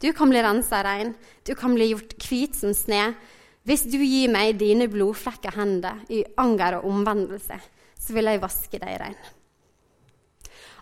Du 0.00 0.08
kan 0.16 0.30
bli 0.30 0.40
rensa 0.40 0.80
rein, 0.86 1.10
du 1.44 1.52
kan 1.58 1.74
bli 1.74 1.90
gjort 1.90 2.14
hvit 2.24 2.56
som 2.56 2.72
sne, 2.72 3.10
hvis 3.68 3.84
du 3.90 3.98
gir 4.00 4.30
meg 4.32 4.56
dine 4.56 4.86
blodflekke 4.88 5.52
hender 5.58 5.98
i 6.08 6.22
anger 6.40 6.78
og 6.78 6.86
omvendelse, 6.88 7.58
så 7.98 8.16
vil 8.16 8.30
jeg 8.30 8.40
vaske 8.40 8.80
deg 8.80 8.96
rein. 9.02 9.18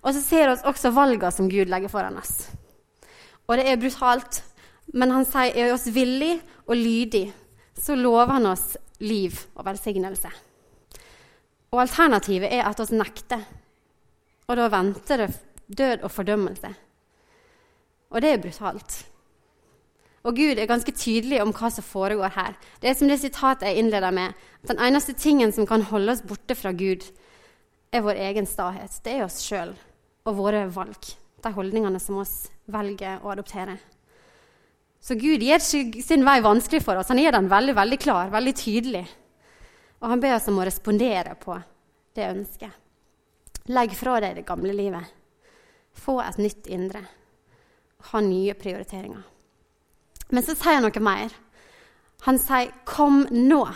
Og 0.05 0.13
så 0.15 0.23
ser 0.23 0.53
vi 0.53 0.69
også 0.71 0.95
valgene 0.95 1.33
som 1.35 1.51
Gud 1.51 1.73
legger 1.73 1.91
foran 1.91 2.21
oss. 2.21 2.45
Og 3.47 3.59
det 3.59 3.67
er 3.71 3.81
brutalt, 3.81 4.41
men 4.95 5.13
han 5.15 5.27
sier 5.29 5.55
er 5.55 5.75
oss 5.75 5.87
villig 5.95 6.37
og 6.67 6.77
lydig, 6.79 7.29
så 7.79 7.95
lover 7.99 8.37
han 8.37 8.51
oss 8.51 8.77
liv 9.03 9.37
og 9.55 9.67
velsignelse. 9.67 10.31
Og 11.75 11.83
alternativet 11.83 12.53
er 12.53 12.65
at 12.67 12.81
vi 12.81 12.97
nekter, 12.97 13.43
og 14.47 14.57
da 14.57 14.71
venter 14.73 15.25
det 15.25 15.31
død 15.67 16.07
og 16.07 16.11
fordømmelse. 16.11 16.71
Og 18.11 18.23
det 18.23 18.33
er 18.33 18.43
brutalt. 18.43 18.97
Og 20.27 20.35
Gud 20.35 20.59
er 20.59 20.67
ganske 20.67 20.93
tydelig 20.95 21.39
om 21.43 21.53
hva 21.55 21.69
som 21.71 21.87
foregår 21.87 22.33
her. 22.35 22.55
Det 22.83 22.91
er 22.91 22.97
som 22.99 23.11
det 23.11 23.21
sitatet 23.23 23.69
jeg 23.69 23.83
innleder 23.83 24.11
med. 24.11 24.35
at 24.63 24.69
Den 24.69 24.83
eneste 24.83 25.13
tingen 25.13 25.53
som 25.53 25.67
kan 25.67 25.83
holde 25.83 26.13
oss 26.13 26.23
borte 26.23 26.55
fra 26.55 26.73
Gud, 26.73 27.05
er 27.93 28.03
vår 28.03 28.19
egen 28.19 28.47
stahet. 28.47 29.01
Det 29.05 29.13
er 29.13 29.25
oss 29.25 29.39
sjøl 29.43 29.75
og 30.27 30.37
våre 30.37 30.67
valg. 30.75 31.15
De 31.47 31.53
holdningene 31.55 32.01
som 32.03 32.19
oss 32.19 32.49
velger 32.67 33.23
å 33.23 33.31
adoptere. 33.31 33.77
Så 34.99 35.15
Gud 35.15 35.45
gir 35.45 35.63
ikke 35.63 36.03
sin 36.03 36.25
vei 36.27 36.41
vanskelig 36.43 36.81
for 36.83 36.99
oss. 36.99 37.13
Han 37.13 37.21
gjør 37.23 37.37
den 37.37 37.51
veldig, 37.53 37.77
veldig 37.79 37.99
klar, 38.03 38.33
veldig 38.33 38.55
tydelig. 38.59 39.05
Og 40.03 40.11
han 40.11 40.23
ber 40.25 40.35
oss 40.35 40.49
om 40.51 40.59
å 40.59 40.67
respondere 40.67 41.37
på 41.39 41.55
det 42.19 42.27
ønsket. 42.33 42.83
Legg 43.71 43.95
fra 43.95 44.19
deg 44.25 44.41
det 44.41 44.47
gamle 44.49 44.75
livet. 44.75 45.15
Få 45.95 46.19
et 46.25 46.43
nytt 46.43 46.67
indre. 46.67 47.05
Ha 48.11 48.23
nye 48.27 48.59
prioriteringer. 48.59 49.23
Men 50.35 50.43
så 50.43 50.57
sier 50.59 50.81
han 50.81 50.89
noe 50.89 51.03
mer. 51.03 51.31
Han 52.27 52.39
sier 52.43 52.73
'kom 52.85 53.27
nå'. 53.31 53.75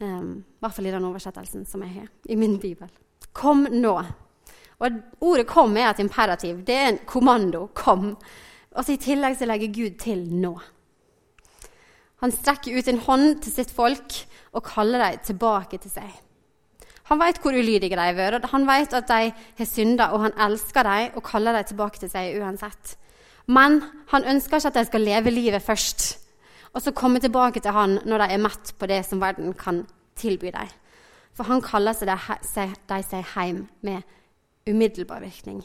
Um, 0.00 0.44
I 0.44 0.60
hvert 0.60 0.74
fall 0.74 0.86
i 0.86 0.90
den 0.90 1.04
oversettelsen 1.04 1.64
som 1.66 1.82
jeg 1.82 1.94
har 1.94 2.08
i 2.28 2.36
min 2.36 2.58
bibel. 2.58 2.88
Kom 3.32 3.64
nå. 3.70 4.04
Og 4.80 4.90
Ordet 5.20 5.46
'kom' 5.46 5.76
er 5.76 5.90
et 5.90 5.98
imperativ. 5.98 6.64
Det 6.66 6.74
er 6.74 6.88
en 6.88 6.98
kommando. 7.06 7.66
Kom. 7.74 8.16
Og 8.72 8.84
så 8.84 8.92
I 8.92 8.96
tillegg 8.96 9.36
så 9.36 9.46
legger 9.46 9.74
Gud 9.74 9.98
til 9.98 10.28
'nå'. 10.30 10.60
Han 12.20 12.32
strekker 12.32 12.78
ut 12.78 12.88
en 12.88 12.98
hånd 12.98 13.42
til 13.42 13.52
sitt 13.52 13.70
folk 13.70 14.12
og 14.52 14.62
kaller 14.62 14.98
dem 14.98 15.18
tilbake 15.24 15.78
til 15.78 15.90
seg. 15.90 16.10
Han 17.10 17.18
vet 17.18 17.40
hvor 17.42 17.56
ulydige 17.56 17.96
de 17.96 17.98
har 17.98 18.14
vært, 18.14 18.44
han 18.52 18.66
vet 18.66 18.92
at 18.94 19.08
de 19.08 19.32
har 19.58 19.66
synda, 19.66 20.12
og 20.12 20.20
han 20.20 20.36
elsker 20.38 20.82
dem 20.82 21.16
og 21.16 21.22
kaller 21.22 21.52
dem 21.52 21.64
tilbake 21.64 21.98
til 21.98 22.10
seg 22.10 22.36
uansett. 22.38 22.96
Men 23.46 23.80
han 24.12 24.24
ønsker 24.24 24.56
ikke 24.56 24.68
at 24.68 24.74
de 24.74 24.84
skal 24.84 25.00
leve 25.00 25.30
livet 25.30 25.62
først, 25.62 26.18
og 26.74 26.82
så 26.82 26.92
komme 26.92 27.18
tilbake 27.18 27.60
til 27.60 27.74
han 27.74 27.98
når 28.06 28.18
de 28.18 28.28
er 28.30 28.44
mett 28.44 28.74
på 28.78 28.86
det 28.86 29.00
som 29.08 29.20
verden 29.20 29.54
kan 29.58 29.86
tilby 30.14 30.52
dem. 30.54 30.70
For 31.34 31.48
han 31.48 31.62
kaller 31.64 31.96
seg 31.96 32.10
de 32.10 33.02
seg 33.02 33.24
hjem 33.34 33.64
med 33.82 34.02
umiddelbar 34.68 35.20
virkning. 35.20 35.62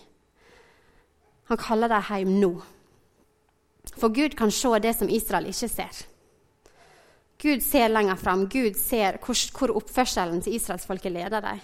Han 1.49 1.57
kaller 1.57 1.91
dem 1.91 2.07
hjem 2.09 2.39
nå. 2.39 2.53
For 3.95 4.09
Gud 4.09 4.35
kan 4.37 4.51
se 4.51 4.79
det 4.81 4.95
som 4.97 5.09
Israel 5.09 5.49
ikke 5.51 5.69
ser. 5.69 6.05
Gud 7.41 7.61
ser 7.61 7.91
lenger 7.91 8.15
fram. 8.15 8.47
Gud 8.49 8.79
ser 8.79 9.19
hvor, 9.21 9.37
hvor 9.57 9.75
oppførselen 9.77 10.41
til 10.41 10.55
israelsfolket 10.55 11.11
leder 11.11 11.41
dem. 11.41 11.59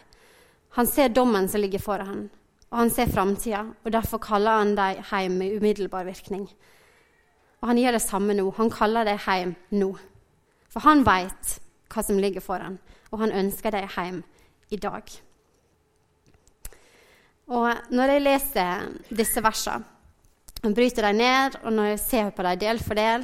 Han 0.77 0.87
ser 0.87 1.07
dommen 1.07 1.49
som 1.49 1.61
ligger 1.61 1.79
foran 1.79 2.29
og 2.71 2.77
han 2.77 2.89
ser 2.89 3.09
framtida, 3.11 3.65
derfor 3.83 4.17
kaller 4.17 4.61
han 4.61 4.75
dem 4.77 5.03
hjem 5.03 5.31
med 5.31 5.57
umiddelbar 5.57 6.03
virkning. 6.03 6.47
Og 7.61 7.67
han 7.67 7.77
gjør 7.77 7.91
det 7.91 8.01
samme 8.01 8.33
nå. 8.33 8.45
Han 8.57 8.71
kaller 8.71 9.03
dem 9.03 9.19
hjem 9.19 9.55
nå. 9.75 9.89
For 10.71 10.79
han 10.87 11.03
veit 11.05 11.57
hva 11.91 12.03
som 12.03 12.19
ligger 12.23 12.41
foran, 12.41 12.79
og 13.11 13.19
han 13.19 13.35
ønsker 13.35 13.75
dem 13.75 13.89
hjem 13.91 14.23
i 14.71 14.79
dag. 14.79 15.03
Og 17.51 17.91
når 17.91 18.13
jeg 18.13 18.23
leser 18.23 18.83
disse 19.11 19.43
versene, 19.43 19.87
og 20.61 20.75
bryter 20.77 21.07
dem 21.07 21.17
ned, 21.17 21.55
og 21.65 21.73
når 21.73 21.87
jeg 21.89 22.01
ser 22.03 22.27
på 22.35 22.43
dem 22.45 22.59
del 22.61 22.79
for 22.79 22.97
del, 22.97 23.23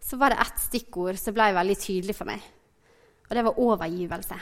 så 0.00 0.16
var 0.20 0.32
det 0.32 0.38
ett 0.44 0.60
stikkord 0.62 1.18
som 1.18 1.34
ble 1.34 1.48
veldig 1.56 1.76
tydelig 1.82 2.14
for 2.14 2.28
meg. 2.28 2.44
Og 3.26 3.34
det 3.34 3.42
var 3.42 3.58
overgivelse. 3.58 4.38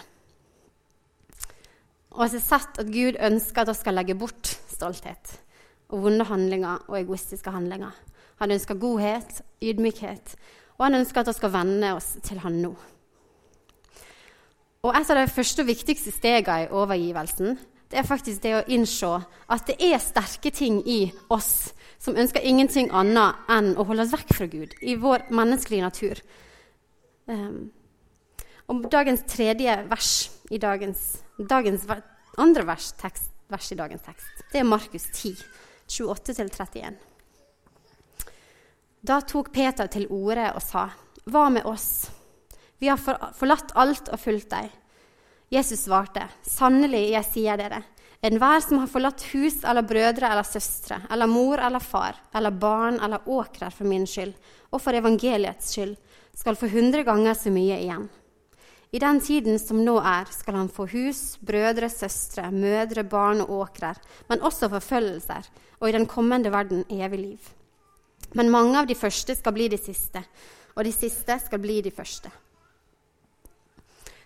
Og 2.14 2.20
jeg 2.26 2.34
har 2.36 2.44
sett 2.44 2.82
at 2.82 2.92
Gud 2.92 3.16
ønsker 3.16 3.64
at 3.64 3.72
vi 3.72 3.76
skal 3.78 3.96
legge 3.96 4.18
bort 4.18 4.52
stolthet 4.70 5.38
og 5.88 6.04
vonde 6.04 6.26
handlinger 6.28 6.84
og 6.86 6.98
egoistiske 7.00 7.50
handlinger. 7.50 7.94
Han 8.42 8.54
ønsker 8.54 8.78
godhet, 8.78 9.40
ydmykhet, 9.62 10.34
og 10.76 10.86
han 10.86 11.00
ønsker 11.00 11.22
at 11.22 11.32
vi 11.32 11.38
skal 11.38 11.54
venne 11.54 11.94
oss 11.96 12.14
til 12.22 12.42
han 12.44 12.60
nå. 12.62 12.74
Og 14.84 14.92
Et 14.92 15.10
av 15.10 15.16
de 15.16 15.32
første 15.32 15.64
og 15.64 15.70
viktigste 15.70 16.12
stegene 16.12 16.66
i 16.66 16.70
overgivelsen 16.70 17.56
det 17.90 18.00
er 18.00 18.08
faktisk 18.08 18.42
det 18.42 18.54
å 18.58 18.64
innse 18.72 19.10
at 19.52 19.66
det 19.68 19.76
er 19.82 20.00
sterke 20.02 20.50
ting 20.54 20.80
i 20.88 21.12
oss 21.32 21.72
som 22.04 22.16
ønsker 22.20 22.44
ingenting 22.44 22.90
annet 22.92 23.46
enn 23.52 23.72
å 23.78 23.86
holde 23.88 24.04
oss 24.04 24.12
vekk 24.12 24.34
fra 24.36 24.48
Gud 24.50 24.74
i 24.84 24.96
vår 25.00 25.28
menneskelige 25.32 25.84
natur. 25.84 26.20
Um, 27.30 27.70
og 28.68 28.88
dagens 28.92 29.24
tredje 29.28 29.76
vers 29.88 30.10
i 30.52 30.60
dagens, 30.60 31.04
dagens 31.38 31.86
andre 32.40 32.66
vers, 32.68 32.90
tekst, 33.00 33.32
vers, 33.52 33.70
i 33.72 33.78
dagens 33.78 34.04
tekst, 34.04 34.44
det 34.52 34.60
er 34.60 34.68
Markus 34.68 35.06
10, 35.12 35.34
28-31. 35.88 37.00
Da 39.04 39.20
tok 39.20 39.52
Peter 39.52 39.88
til 39.92 40.08
orde 40.08 40.52
og 40.54 40.62
sa, 40.64 40.88
'Hva 41.24 41.48
med 41.52 41.64
oss? 41.64 42.10
Vi 42.80 42.88
har 42.88 42.96
forlatt 42.96 43.72
alt 43.76 44.08
og 44.08 44.20
fulgt 44.20 44.50
deg.' 44.50 44.83
Jesus 45.54 45.84
svarte, 45.86 46.24
'Sannelig, 46.42 47.12
jeg 47.12 47.26
sier 47.28 47.58
dere, 47.60 47.84
enhver 48.26 48.58
som 48.64 48.80
har 48.82 48.90
forlatt 48.90 49.22
hus 49.30 49.60
eller 49.62 49.86
brødre 49.86 50.26
eller 50.32 50.42
søstre 50.42 50.98
eller 51.06 51.30
mor 51.30 51.62
eller 51.62 51.78
far 51.78 52.18
eller 52.34 52.50
barn 52.50 52.98
eller 52.98 53.28
åkrer 53.28 53.70
for 53.70 53.86
min 53.86 54.06
skyld 54.06 54.34
og 54.72 54.82
for 54.82 54.98
evangeliets 54.98 55.70
skyld, 55.70 55.94
skal 56.34 56.58
få 56.58 56.66
hundre 56.72 57.04
ganger 57.06 57.38
så 57.38 57.54
mye 57.54 57.78
igjen.' 57.78 58.10
I 58.94 58.98
den 58.98 59.20
tiden 59.20 59.58
som 59.58 59.80
nå 59.82 59.96
er, 59.98 60.28
skal 60.30 60.54
han 60.54 60.68
få 60.70 60.86
hus, 60.86 61.36
brødre, 61.42 61.88
søstre, 61.90 62.50
mødre, 62.50 63.02
barn 63.02 63.40
og 63.42 63.50
åkrer, 63.50 63.98
men 64.28 64.42
også 64.42 64.68
forfølgelser, 64.70 65.48
og 65.80 65.88
i 65.88 65.92
den 65.92 66.06
kommende 66.06 66.52
verden 66.54 66.84
evig 66.90 67.18
liv. 67.18 67.48
Men 68.34 68.50
mange 68.54 68.78
av 68.78 68.86
de 68.86 68.94
første 68.94 69.34
skal 69.34 69.52
bli 69.52 69.66
de 69.68 69.78
siste, 69.82 70.22
og 70.76 70.86
de 70.86 70.92
siste 70.94 71.40
skal 71.42 71.58
bli 71.58 71.80
de 71.82 71.90
første. 71.90 72.30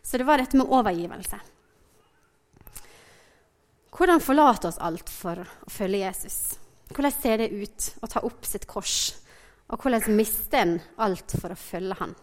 Så 0.08 0.18
det 0.18 0.24
var 0.24 0.40
dette 0.40 0.56
med 0.56 0.70
overgivelse. 0.72 1.36
Hvordan 3.92 4.22
forlate 4.24 4.70
oss 4.70 4.78
alt 4.80 5.10
for 5.12 5.42
å 5.42 5.68
følge 5.68 5.98
Jesus? 6.00 6.38
Hvordan 6.88 7.12
ser 7.12 7.42
det 7.42 7.48
ut 7.52 7.88
å 8.00 8.08
ta 8.08 8.22
opp 8.24 8.46
sitt 8.48 8.64
kors? 8.70 8.94
Og 9.68 9.82
hvordan 9.82 10.16
mister 10.16 10.62
en 10.62 10.72
alt 11.04 11.34
for 11.36 11.52
å 11.52 11.58
følge 11.60 11.98
han? 11.98 12.14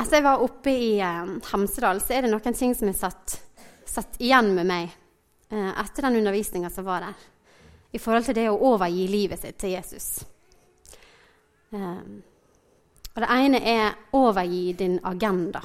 Etter 0.00 0.16
jeg 0.16 0.24
var 0.24 0.44
oppe 0.46 0.72
i 0.72 0.94
eh, 1.04 1.34
Hamsedal, 1.50 2.00
så 2.00 2.16
er 2.16 2.24
det 2.24 2.30
noen 2.32 2.56
ting 2.56 2.72
som 2.78 2.88
er 2.88 2.96
satt, 2.96 3.34
satt 3.84 4.16
igjen 4.24 4.54
med 4.56 4.70
meg 4.70 4.86
eh, 4.88 5.72
etter 5.82 6.06
den 6.06 6.16
undervisninga 6.22 6.70
som 6.72 6.86
var 6.86 7.04
der, 7.04 7.26
i 7.92 8.00
forhold 8.00 8.24
til 8.30 8.38
det 8.38 8.46
å 8.48 8.56
overgi 8.70 9.04
livet 9.10 9.42
sitt 9.42 9.58
til 9.60 9.74
Jesus. 9.74 10.08
Eh, 11.76 12.00
og 13.10 13.20
Det 13.20 13.30
ene 13.36 13.60
er 13.68 14.16
overgi 14.16 14.72
din 14.78 14.96
agenda. 15.04 15.60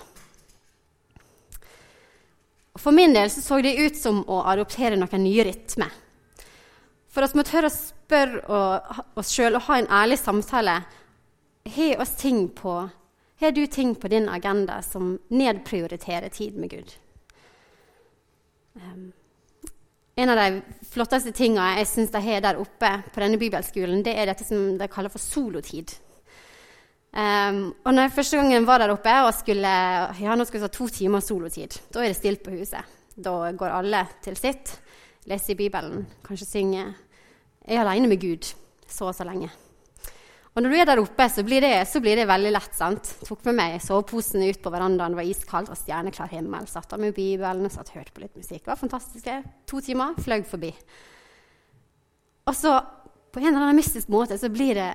For 2.76 2.92
min 2.92 3.14
del 3.16 3.30
så, 3.32 3.42
så 3.42 3.62
det 3.64 3.78
ut 3.80 3.98
som 3.98 4.24
å 4.28 4.42
adoptere 4.52 4.98
noen 5.00 5.24
nye 5.24 5.46
rytmer. 5.48 5.94
For 7.10 7.24
vi 7.24 7.40
må 7.40 7.46
tørre 7.48 7.72
å 7.72 7.76
spørre 7.76 8.60
oss 9.16 9.32
sjøl 9.32 9.56
og 9.56 9.68
ha 9.70 9.80
en 9.80 9.92
ærlig 10.04 10.20
samtale. 10.20 10.82
Har 11.76 12.02
oss 12.04 12.18
ting 12.20 12.50
på 12.54 12.76
har 13.40 13.52
du 13.52 13.68
ting 13.68 13.96
på 13.96 14.08
din 14.08 14.30
agenda 14.30 14.82
som 14.82 15.20
nedprioriterer 15.28 16.30
tid 16.30 16.56
med 16.56 16.70
Gud? 16.70 16.94
Um, 18.74 19.12
en 20.16 20.30
av 20.30 20.40
de 20.40 20.62
flotteste 20.88 21.34
tingene 21.36 21.82
jeg 21.82 21.90
syns 21.90 22.14
de 22.14 22.22
har 22.24 22.44
der 22.44 22.60
oppe 22.62 22.92
på 23.12 23.24
denne 23.24 23.40
bibelskolen, 23.40 24.04
det 24.04 24.16
er 24.16 24.32
dette 24.32 24.48
som 24.48 24.78
de 24.80 24.88
kaller 24.88 25.12
for 25.12 25.20
solotid. 25.20 25.92
Um, 27.16 27.70
og 27.88 27.94
når 27.94 28.10
jeg 28.10 28.16
første 28.18 28.40
gangen 28.42 28.66
var 28.68 28.82
der 28.84 28.92
oppe 28.92 29.12
og 29.24 29.32
skulle, 29.38 29.72
ja, 30.20 30.36
nå 30.36 30.44
skulle 30.44 30.66
jeg 30.66 30.68
ta 30.68 30.76
to 30.76 30.88
timer 30.92 31.24
solotid, 31.24 31.78
da 31.96 32.04
er 32.04 32.12
det 32.12 32.18
stilt 32.20 32.44
på 32.44 32.52
huset. 32.58 32.96
Da 33.16 33.54
går 33.56 33.72
alle 33.72 34.02
til 34.26 34.36
sitt, 34.36 34.74
leser 35.32 35.56
i 35.56 35.60
Bibelen, 35.64 36.04
kanskje 36.26 36.50
synger. 36.50 36.92
Jeg 37.64 37.78
er 37.78 37.86
aleine 37.86 38.12
med 38.12 38.20
Gud 38.20 38.50
så 38.92 39.08
og 39.08 39.16
så 39.16 39.24
lenge. 39.28 39.48
Og 40.56 40.64
når 40.64 40.72
du 40.72 40.78
er 40.80 40.88
der 40.88 41.02
oppe, 41.02 41.26
så 41.32 41.44
blir 41.44 41.64
det, 41.64 41.74
så 41.92 42.00
blir 42.04 42.20
det 42.20 42.28
veldig 42.28 42.52
lett. 42.52 42.76
sant? 42.76 43.10
Tok 43.28 43.48
med 43.48 43.58
meg 43.58 43.80
soveposen 43.84 44.44
ut 44.44 44.62
på 44.64 44.72
verandaen, 44.72 45.16
det 45.16 45.20
var 45.20 45.32
iskaldt 45.32 45.72
og 45.72 45.80
stjerneklar 45.80 46.32
himmel. 46.32 46.68
Satt 46.72 46.92
der 46.92 47.02
med 47.02 47.16
Bibelen 47.16 47.68
og 47.68 47.74
satt 47.74 47.92
hørte 47.96 48.16
på 48.16 48.24
litt 48.24 48.36
musikk. 48.40 48.62
Det 48.64 48.72
var 48.72 48.80
fantastisk. 48.80 49.28
To 49.68 49.82
timer 49.84 50.16
fløy 50.24 50.46
forbi. 50.48 50.72
Og 52.48 52.56
så, 52.56 52.78
på 53.32 53.44
en 53.44 53.50
eller 53.52 53.66
annen 53.66 53.82
mystisk 53.82 54.12
måte, 54.12 54.40
så 54.40 54.52
blir 54.52 54.80
det 54.80 54.94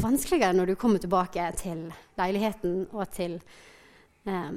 vanskeligere 0.00 0.56
når 0.56 0.72
du 0.72 0.78
kommer 0.80 1.02
tilbake 1.02 1.44
til 1.60 1.84
leiligheten 2.16 2.86
og 2.92 3.04
til 3.12 3.36
eh, 4.24 4.54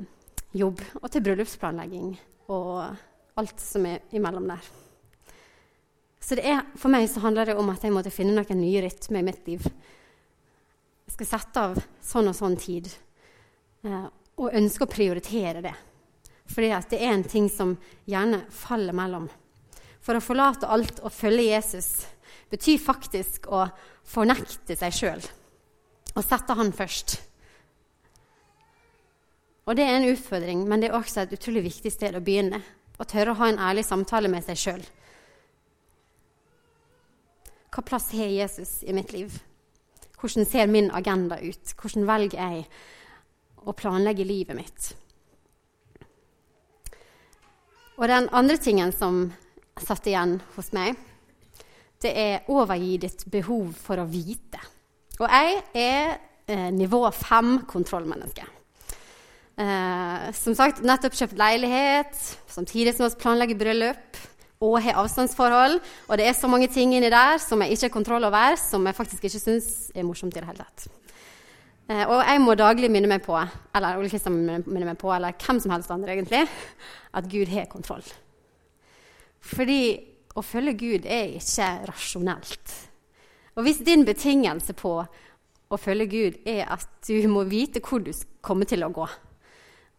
jobb 0.55 0.79
og 1.01 1.09
til 1.11 1.25
bryllupsplanlegging 1.25 2.13
og 2.55 2.95
alt 3.35 3.59
som 3.59 3.87
er 3.89 4.05
imellom 4.15 4.47
der. 4.47 4.69
Så 6.25 6.37
er, 6.39 6.63
for 6.79 6.89
meg 6.89 7.09
så 7.11 7.21
handler 7.21 7.51
det 7.51 7.57
om 7.59 7.67
at 7.69 7.83
jeg 7.83 7.93
måtte 7.93 8.13
finne 8.13 8.33
noen 8.33 8.61
nye 8.61 8.85
rytmer 8.85 9.21
i 9.21 9.27
mitt 9.27 9.49
liv. 9.49 9.65
Jeg 11.05 11.17
skal 11.17 11.29
sette 11.29 11.65
av 11.67 11.75
sånn 12.01 12.31
og 12.31 12.37
sånn 12.37 12.55
tid 12.57 12.87
eh, 13.85 14.07
og 14.39 14.55
ønske 14.55 14.87
å 14.87 14.91
prioritere 14.91 15.61
det. 15.67 15.75
Fordi 16.49 16.71
det 16.89 17.01
er 17.01 17.11
en 17.11 17.27
ting 17.27 17.49
som 17.49 17.75
gjerne 18.09 18.43
faller 18.53 18.95
mellom. 18.95 19.27
For 20.05 20.17
å 20.17 20.23
forlate 20.23 20.69
alt 20.69 21.01
og 21.03 21.13
følge 21.13 21.49
Jesus 21.49 21.89
betyr 22.51 22.81
faktisk 22.81 23.47
å 23.49 23.65
fornekte 24.05 24.77
seg 24.77 24.93
sjøl 24.93 25.25
og 26.15 26.23
sette 26.23 26.55
han 26.55 26.71
først. 26.71 27.17
Og 29.65 29.75
Det 29.75 29.83
er 29.83 29.97
en 29.97 30.11
utfordring, 30.11 30.67
men 30.67 30.81
det 30.81 30.89
er 30.89 30.97
også 30.97 31.25
et 31.25 31.33
utrolig 31.33 31.63
viktig 31.65 31.91
sted 31.91 32.15
å 32.15 32.21
begynne. 32.21 32.61
Å 33.01 33.03
tørre 33.03 33.33
å 33.33 33.39
ha 33.39 33.49
en 33.49 33.59
ærlig 33.59 33.83
samtale 33.83 34.29
med 34.31 34.45
seg 34.45 34.59
sjøl. 34.61 34.83
Hva 37.73 37.83
plass 37.83 38.11
har 38.15 38.29
Jesus 38.31 38.83
i 38.87 38.93
mitt 38.95 39.11
liv? 39.11 39.33
Hvordan 40.15 40.45
ser 40.47 40.69
min 40.71 40.91
agenda 40.95 41.39
ut? 41.41 41.73
Hvordan 41.75 42.05
velger 42.07 42.39
jeg 42.39 42.67
å 43.65 43.73
planlegge 43.75 44.23
livet 44.23 44.55
mitt? 44.55 44.93
Og 47.97 48.07
den 48.07 48.29
andre 48.31 48.57
tingen 48.61 48.93
som 48.95 49.33
satt 49.81 50.07
igjen 50.07 50.37
hos 50.55 50.71
meg, 50.75 50.95
det 52.03 52.11
er 52.11 52.49
overgi 52.51 52.97
ditt 53.05 53.25
behov 53.31 53.71
for 53.79 54.01
å 54.01 54.07
vite. 54.09 54.59
Og 55.19 55.29
jeg 55.29 55.61
er 55.79 56.17
eh, 56.47 56.69
nivå 56.75 57.01
fem 57.15 57.61
kontrollmenneske. 57.69 58.45
Eh, 59.55 60.25
som 60.35 60.55
sagt, 60.57 60.83
nettopp 60.83 61.15
kjøpt 61.15 61.39
leilighet, 61.39 62.17
samtidig 62.51 62.95
som 62.95 63.07
vi 63.07 63.21
planlegger 63.21 63.59
bryllup 63.59 64.19
og 64.65 64.81
har 64.83 64.99
avstandsforhold. 64.99 65.79
Og 66.09 66.19
det 66.19 66.27
er 66.27 66.35
så 66.35 66.49
mange 66.51 66.67
ting 66.71 66.93
inni 66.95 67.11
der 67.11 67.39
som 67.43 67.63
jeg 67.63 67.75
ikke 67.75 67.87
har 67.87 67.95
kontroll 67.95 68.27
over, 68.27 68.59
som 68.59 68.85
jeg 68.85 68.97
faktisk 68.97 69.27
ikke 69.27 69.43
syns 69.43 69.69
er 69.95 70.07
morsomt 70.07 70.35
i 70.35 70.41
det 70.41 70.49
hele 70.49 70.65
tatt. 70.65 70.87
Eh, 71.85 72.03
og 72.03 72.19
jeg 72.19 72.41
må 72.41 72.57
daglig 72.57 72.89
minne 72.91 73.09
meg 73.11 73.23
på, 73.23 73.37
eller 73.77 73.99
Ole 73.99 74.09
Kristian 74.11 74.41
minne 74.43 74.87
meg 74.89 74.99
på, 74.99 75.11
eller 75.13 75.37
hvem 75.39 75.61
som 75.63 75.71
helst 75.75 75.93
andre 75.93 76.17
egentlig, 76.17 76.43
at 77.15 77.31
Gud 77.31 77.51
har 77.53 77.69
kontroll. 77.71 78.03
Fordi 79.45 80.14
å 80.35 80.43
følge 80.43 80.75
Gud 80.79 81.07
er 81.07 81.37
ikke 81.39 81.67
rasjonelt. 81.89 82.73
Og 83.55 83.63
hvis 83.63 83.79
din 83.87 84.03
betingelse 84.07 84.75
på 84.75 84.97
å 84.99 85.79
følge 85.79 86.07
Gud 86.11 86.49
er 86.49 86.67
at 86.75 86.89
du 87.07 87.15
må 87.31 87.45
vite 87.47 87.81
hvor 87.83 88.03
du 88.03 88.11
kommer 88.43 88.67
til 88.67 88.83
å 88.83 88.91
gå, 88.93 89.07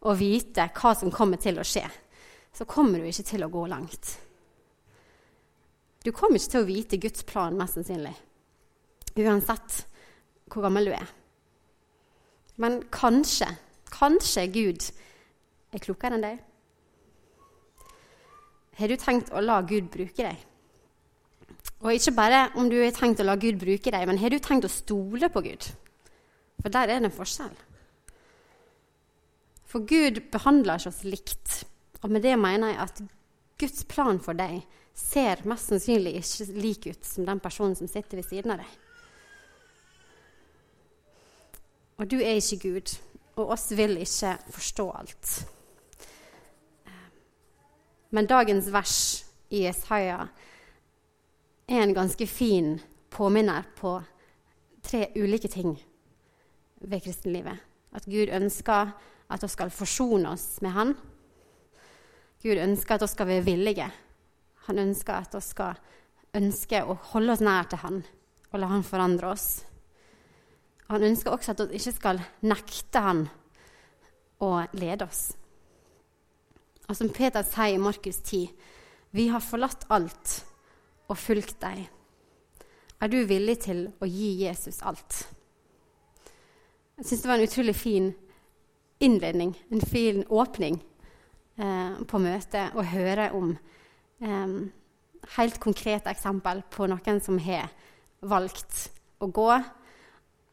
og 0.06 0.20
vite 0.20 0.68
hva 0.76 0.92
som 0.94 1.12
kommer 1.12 1.40
til 1.40 1.58
å 1.58 1.66
skje, 1.66 1.84
så 2.56 2.64
kommer 2.68 3.00
du 3.00 3.08
ikke 3.08 3.26
til 3.32 3.44
å 3.44 3.52
gå 3.52 3.64
langt. 3.68 4.12
Du 6.04 6.12
kommer 6.14 6.38
ikke 6.38 6.52
til 6.52 6.62
å 6.62 6.68
vite 6.68 7.00
Guds 7.02 7.24
plan, 7.26 7.56
mest 7.58 7.78
sannsynlig, 7.78 8.14
uansett 9.16 9.80
hvor 10.52 10.68
gammel 10.68 10.86
du 10.86 10.92
er. 10.94 11.08
Men 12.62 12.78
kanskje, 12.92 13.48
kanskje 13.92 14.46
Gud 14.52 14.86
er 15.74 15.82
klokere 15.82 16.16
enn 16.16 16.24
deg. 16.24 16.38
Har 18.76 18.92
du 18.92 18.96
tenkt 19.00 19.32
å 19.32 19.40
la 19.40 19.60
Gud 19.64 19.88
bruke 19.92 20.26
deg? 20.26 20.44
Og 21.84 21.92
ikke 21.92 22.14
bare 22.16 22.42
om 22.56 22.68
du 22.70 22.76
har 22.80 22.94
tenkt 22.96 23.20
å 23.20 23.26
la 23.26 23.36
Gud 23.40 23.58
bruke 23.60 23.92
deg, 23.92 24.06
men 24.08 24.20
har 24.20 24.32
du 24.32 24.38
tenkt 24.42 24.68
å 24.68 24.72
stole 24.72 25.30
på 25.32 25.42
Gud? 25.44 25.68
For 26.62 26.72
der 26.72 26.90
er 26.90 27.00
det 27.00 27.10
en 27.10 27.16
forskjell. 27.16 27.54
For 29.66 29.84
Gud 29.86 30.22
behandler 30.32 30.80
ikke 30.80 30.92
oss 30.92 31.04
likt. 31.04 31.60
Og 32.02 32.12
med 32.12 32.24
det 32.24 32.36
mener 32.38 32.72
jeg 32.72 32.82
at 32.84 33.02
Guds 33.60 33.84
plan 33.88 34.20
for 34.22 34.36
deg 34.36 34.60
ser 34.96 35.42
mest 35.48 35.68
sannsynlig 35.70 36.16
ikke 36.20 36.46
lik 36.56 36.88
ut 36.88 37.04
som 37.04 37.26
den 37.28 37.40
personen 37.44 37.76
som 37.76 37.88
sitter 37.90 38.20
ved 38.20 38.28
siden 38.28 38.54
av 38.54 38.62
deg. 38.62 38.74
Og 41.96 42.08
du 42.12 42.18
er 42.20 42.36
ikke 42.36 42.60
Gud, 42.68 42.92
og 43.36 43.52
oss 43.56 43.70
vil 43.76 43.96
ikke 44.00 44.36
forstå 44.52 44.86
alt. 45.00 45.36
Men 48.16 48.24
dagens 48.26 48.70
vers 48.72 49.24
i 49.52 49.66
Jesaja 49.66 50.22
er 51.68 51.82
en 51.82 51.92
ganske 51.92 52.24
fin 52.26 52.78
påminner 53.12 53.66
på 53.76 53.98
tre 54.80 55.10
ulike 55.20 55.50
ting 55.52 55.74
ved 56.80 57.04
kristenlivet. 57.04 57.60
At 57.92 58.08
Gud 58.08 58.32
ønsker 58.32 58.94
at 59.28 59.44
vi 59.44 59.52
skal 59.52 59.74
forsone 59.74 60.32
oss 60.32 60.62
med 60.64 60.72
Han. 60.72 60.96
Gud 62.40 62.56
ønsker 62.56 62.96
at 62.96 63.04
vi 63.04 63.12
skal 63.12 63.32
være 63.34 63.44
villige. 63.44 63.92
Han 64.70 64.78
ønsker 64.78 65.20
at 65.20 65.36
vi 65.36 65.44
skal 65.44 65.76
ønske 66.40 66.84
å 66.88 66.96
holde 67.12 67.36
oss 67.36 67.44
nær 67.44 67.68
til 67.68 67.84
Han 67.84 68.04
og 68.48 68.60
la 68.62 68.72
Han 68.72 68.92
forandre 68.94 69.34
oss. 69.36 69.48
Han 70.88 71.04
ønsker 71.04 71.36
også 71.36 71.52
at 71.52 71.66
vi 71.68 71.82
ikke 71.82 71.98
skal 72.00 72.28
nekte 72.48 73.08
Han 73.10 73.26
å 74.40 74.54
lede 74.72 75.04
oss. 75.04 75.34
Og 76.86 76.96
som 76.96 77.10
Peter 77.10 77.42
sier 77.46 77.74
i 77.74 77.82
Markus 77.82 78.20
10.: 78.22 78.50
Vi 79.10 79.28
har 79.28 79.42
forlatt 79.42 79.86
alt 79.90 80.36
og 81.08 81.18
fulgt 81.18 81.60
deg. 81.62 81.86
Er 83.02 83.12
du 83.12 83.18
villig 83.28 83.58
til 83.66 83.86
å 84.00 84.08
gi 84.08 84.30
Jesus 84.44 84.80
alt? 84.82 85.26
Jeg 86.96 87.08
syns 87.08 87.22
det 87.22 87.28
var 87.28 87.36
en 87.36 87.48
utrolig 87.48 87.74
fin 87.76 88.12
innledning, 89.04 89.52
en 89.70 89.82
fin 89.84 90.22
åpning 90.32 90.78
eh, 91.60 91.98
på 92.08 92.20
møtet, 92.22 92.72
å 92.72 92.84
høre 92.88 93.28
om 93.36 93.50
eh, 94.24 94.54
helt 95.36 95.58
konkrete 95.60 96.08
eksempel 96.12 96.62
på 96.72 96.88
noen 96.88 97.20
som 97.20 97.36
har 97.44 97.68
valgt 98.24 98.86
å 99.20 99.28
gå. 99.28 99.50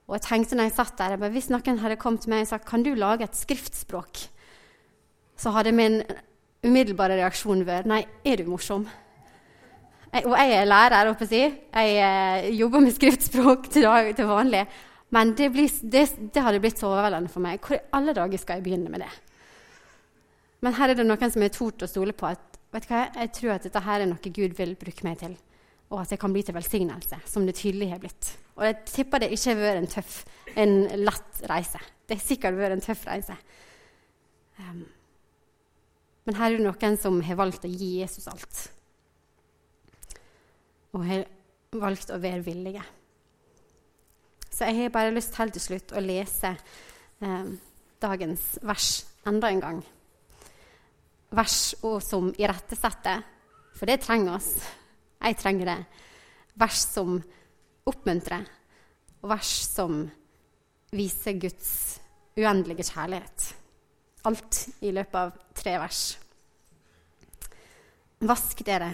Og 0.03 0.17
jeg 0.17 0.25
tenkte 0.25 0.57
når 0.59 0.67
jeg 0.67 0.75
satt 0.75 0.97
der, 0.99 1.15
at 1.15 1.31
Hvis 1.31 1.49
noen 1.53 1.79
hadde 1.79 1.99
kommet 2.01 2.25
til 2.25 2.33
meg 2.33 2.43
og 2.43 2.51
sagt 2.51 2.67
kan 2.67 2.83
du 2.83 2.91
lage 2.95 3.23
et 3.23 3.39
skriftspråk, 3.39 4.25
så 5.39 5.53
hadde 5.55 5.73
min 5.75 6.01
umiddelbare 6.63 7.17
reaksjon 7.19 7.65
vært 7.67 7.89
nei, 7.89 8.03
er 8.25 8.39
du 8.39 8.51
morsom? 8.51 8.85
Jeg, 10.13 10.27
og 10.29 10.35
jeg 10.37 10.55
er 10.59 10.69
lærer, 10.69 11.09
å 11.09 11.25
si. 11.25 11.41
Jeg 11.41 11.93
eh, 11.97 12.49
jobber 12.53 12.83
med 12.85 12.93
skriftspråk 12.93 13.69
til, 13.73 13.87
til 14.13 14.29
vanlig. 14.29 14.63
Men 15.13 15.33
det, 15.37 15.49
blir, 15.53 15.69
det, 15.81 16.03
det, 16.33 16.41
hadde 16.41 16.61
blitt 16.61 16.81
så 16.81 16.89
overveldende 16.91 17.29
for 17.33 17.43
meg. 17.45 17.61
Hvor 17.61 17.77
i 17.77 17.85
alle 17.97 18.13
dager 18.17 18.41
skal 18.41 18.59
jeg 18.59 18.65
begynne 18.67 18.93
med 18.93 19.03
det? 19.05 19.09
Men 20.65 20.77
her 20.77 20.93
er 20.93 20.97
det 20.97 21.05
noen 21.05 21.33
som 21.33 21.43
har 21.43 21.53
tort 21.53 21.83
å 21.85 21.89
stole 21.89 22.15
på 22.17 22.29
at 22.29 22.59
vet 22.73 22.87
hva, 22.89 23.03
jeg 23.19 23.33
tror 23.37 23.55
at 23.55 23.65
dette 23.67 23.83
her 23.85 24.01
er 24.01 24.09
noe 24.09 24.33
Gud 24.37 24.55
vil 24.57 24.77
bruke 24.79 25.05
meg 25.05 25.19
til. 25.21 25.35
Og 25.93 25.99
at 26.01 26.13
det 26.13 26.17
kan 26.21 26.33
bli 26.33 26.41
til 26.45 26.55
velsignelse, 26.55 27.19
som 27.29 27.45
det 27.45 27.57
tydelig 27.59 27.91
har 27.91 28.01
blitt. 28.01 28.31
Og 28.57 28.65
jeg 28.65 28.79
tipper 28.89 29.21
det 29.21 29.33
ikke 29.35 29.51
har 29.51 29.61
vært 29.61 29.81
en 29.81 29.91
tøff, 29.91 30.15
en 30.57 30.75
lett 31.03 31.43
reise. 31.49 31.81
Det 32.07 32.17
har 32.17 32.25
sikkert 32.25 32.57
vært 32.57 32.77
en 32.77 32.85
tøff 32.85 33.05
reise. 33.09 33.35
Um, 34.61 34.85
men 36.23 36.37
her 36.39 36.53
er 36.53 36.59
det 36.59 36.65
noen 36.65 36.97
som 36.99 37.19
har 37.25 37.39
valgt 37.39 37.65
å 37.67 37.71
gi 37.71 37.97
Jesus 37.99 38.29
alt 38.31 38.63
og 40.93 41.05
har 41.07 41.25
valgt 41.73 42.11
å 42.13 42.19
være 42.21 42.43
villige. 42.45 42.83
Så 44.53 44.69
jeg 44.69 44.83
har 44.83 44.93
bare 44.93 45.13
lyst 45.13 45.37
helt 45.39 45.55
til 45.57 45.63
slutt 45.63 45.93
å 45.97 46.03
lese 46.03 46.53
eh, 46.53 47.47
dagens 48.03 48.43
vers 48.61 48.89
enda 49.25 49.49
en 49.49 49.63
gang. 49.63 49.79
Vers 51.33 51.73
som 52.05 52.29
irettesetter, 52.37 53.23
for 53.73 53.89
det 53.89 54.03
trenger 54.03 54.35
oss. 54.35 54.51
Jeg 55.23 55.39
trenger 55.41 55.71
det. 55.71 55.79
Vers 56.61 56.83
som 56.85 57.17
oppmuntrer, 57.89 58.45
og 59.23 59.31
vers 59.33 59.53
som 59.65 60.03
viser 60.93 61.39
Guds 61.41 61.73
uendelige 62.37 62.85
kjærlighet. 62.85 63.47
Alt 64.23 64.67
i 64.81 64.91
løpet 64.95 65.19
av 65.19 65.33
tre 65.57 65.77
vers. 65.81 66.03
Vask 68.23 68.61
dere, 68.65 68.93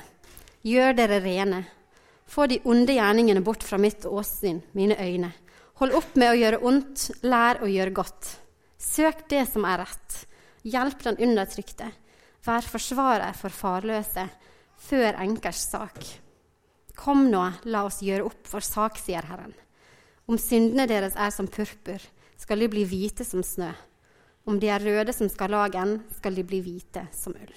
gjør 0.66 0.96
dere 0.98 1.20
rene 1.22 1.66
få 2.30 2.46
de 2.46 2.60
onde 2.70 2.94
gjerningene 2.94 3.42
bort 3.42 3.64
fra 3.66 3.80
mitt 3.82 4.06
åsyn, 4.06 4.62
mine 4.78 4.98
øyne. 5.02 5.32
Hold 5.82 5.96
opp 5.98 6.16
med 6.20 6.34
å 6.34 6.38
gjøre 6.38 6.62
ondt, 6.68 7.06
lær 7.26 7.64
å 7.64 7.70
gjøre 7.70 7.96
godt. 7.96 8.30
Søk 8.78 9.26
det 9.32 9.46
som 9.50 9.66
er 9.66 9.82
rett. 9.82 10.18
Hjelp 10.68 11.02
den 11.08 11.18
undertrykte. 11.26 11.90
Vær 12.46 12.68
forsvarer 12.68 13.36
for 13.38 13.54
farløse. 13.54 14.28
Før 14.80 15.18
enkers 15.24 15.64
sak. 15.72 16.04
Kom 17.00 17.26
nå, 17.32 17.42
la 17.72 17.86
oss 17.88 18.02
gjøre 18.04 18.28
opp 18.28 18.48
for 18.48 18.64
sak, 18.64 19.00
sier 19.00 19.26
Herren. 19.28 19.56
Om 20.30 20.38
syndene 20.40 20.86
deres 20.88 21.16
er 21.18 21.32
som 21.34 21.48
purpur, 21.50 22.04
skal 22.40 22.62
de 22.62 22.70
bli 22.72 22.86
hvite 22.88 23.26
som 23.26 23.44
snø. 23.44 23.72
Om 24.48 24.60
de 24.60 24.70
er 24.72 24.84
røde 24.86 25.14
som 25.14 25.30
skarlagen, 25.30 26.00
skal 26.18 26.38
de 26.38 26.46
bli 26.48 26.62
hvite 26.64 27.06
som 27.16 27.36
ull. 27.36 27.56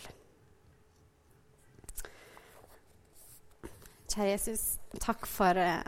Kjære 4.12 4.33
Jesus, 4.35 4.62
takk 5.01 5.25
for 5.31 5.57
uh, 5.57 5.81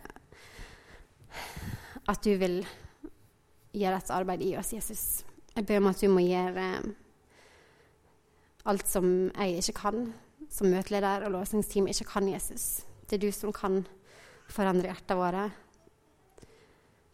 at 2.09 2.25
du 2.25 2.31
vil 2.41 2.63
gjøre 3.75 3.99
et 4.01 4.13
arbeid 4.15 4.45
i 4.47 4.55
oss, 4.57 4.73
Jesus. 4.73 5.25
Jeg 5.55 5.67
ber 5.69 5.83
om 5.83 5.91
at 5.91 6.01
du 6.01 6.09
må 6.09 6.25
gjøre 6.25 6.69
uh, 6.79 6.95
alt 8.65 8.89
som 8.89 9.11
jeg 9.29 9.61
ikke 9.61 9.77
kan, 9.83 10.09
som 10.49 10.71
møteleder 10.73 11.27
og 11.27 11.35
låsingsteam 11.37 11.91
ikke 11.93 12.09
kan, 12.15 12.31
Jesus. 12.33 12.87
Det 13.05 13.19
er 13.19 13.27
du 13.27 13.33
som 13.35 13.53
kan 13.53 13.83
forandre 14.49 14.89
hjertene 14.89 15.21
våre. 15.21 15.45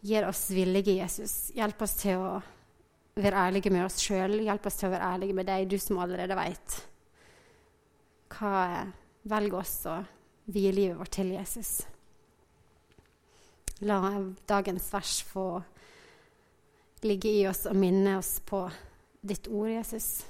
Gjør 0.07 0.31
oss 0.31 0.47
villige, 0.55 1.01
Jesus. 1.01 1.51
Hjelp 1.57 1.83
oss 1.85 1.99
til 2.01 2.23
å 2.23 2.39
være 3.25 3.47
ærlige 3.49 3.73
med 3.73 3.85
oss 3.87 4.01
sjøl. 4.03 4.41
Hjelp 4.45 4.67
oss 4.67 4.79
til 4.81 4.89
å 4.89 4.95
være 4.95 5.11
ærlige 5.15 5.37
med 5.37 5.49
deg, 5.51 5.69
du 5.71 5.79
som 5.81 6.01
allerede 6.03 6.39
veit 6.39 6.81
hva 8.31 8.87
velger 9.29 9.59
oss 9.59 9.75
å 9.91 9.97
vie 10.55 10.73
livet 10.73 10.99
vårt 10.99 11.13
til 11.19 11.33
Jesus. 11.35 11.81
La 13.85 13.99
dagens 14.49 14.93
vers 14.93 15.23
få 15.25 15.47
ligge 17.05 17.31
i 17.33 17.47
oss 17.49 17.67
og 17.69 17.77
minne 17.81 18.19
oss 18.19 18.41
på 18.45 18.71
ditt 19.21 19.49
ord, 19.49 19.71
Jesus. 19.73 20.27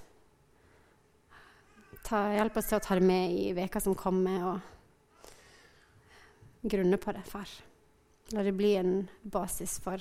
Ta, 2.06 2.28
hjelp 2.34 2.56
oss 2.58 2.70
til 2.70 2.78
å 2.78 2.84
ta 2.84 2.94
det 2.98 3.06
med 3.06 3.34
i 3.34 3.50
veka 3.54 3.82
som 3.82 3.94
kommer, 3.98 4.46
og 4.52 4.58
grunne 6.62 6.98
på 7.00 7.12
det, 7.14 7.24
far. 7.26 7.48
La 8.34 8.42
det 8.46 8.54
bli 8.54 8.76
en 8.78 9.08
basis 9.22 9.78
for, 9.82 9.98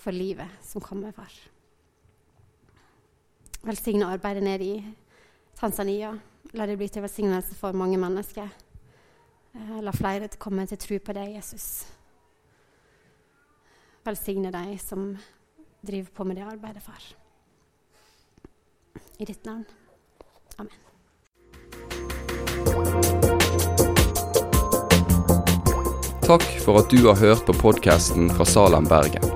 for 0.00 0.12
livet 0.12 0.48
som 0.62 0.80
kommer, 0.80 1.12
far. 1.12 1.32
Velsigne 3.66 4.06
arbeidet 4.06 4.42
nede 4.42 4.64
i 4.64 4.94
Tanzania. 5.58 6.18
La 6.52 6.66
det 6.66 6.76
bli 6.78 6.88
til 6.88 7.02
velsignelse 7.02 7.56
for 7.58 7.74
mange 7.74 7.98
mennesker. 7.98 8.48
Eh, 9.56 9.78
la 9.82 9.92
flere 9.92 10.28
komme 10.38 10.66
til 10.66 10.78
tro 10.78 10.98
på 10.98 11.16
deg, 11.16 11.34
Jesus. 11.34 11.86
Velsigne 14.06 14.52
de 14.54 14.78
som 14.78 15.16
driver 15.86 16.10
på 16.14 16.24
med 16.24 16.36
det 16.36 16.46
arbeidet, 16.46 16.82
far. 16.82 17.02
I 19.18 19.24
ditt 19.24 19.44
navn. 19.44 19.64
Amen. 20.58 20.82
Takk 26.26 26.46
for 26.64 26.80
at 26.82 26.90
du 26.90 27.06
har 27.06 27.18
hørt 27.22 27.46
på 27.46 27.54
podkasten 27.54 28.30
fra 28.34 28.44
Salem, 28.44 28.88
Bergen. 28.90 29.35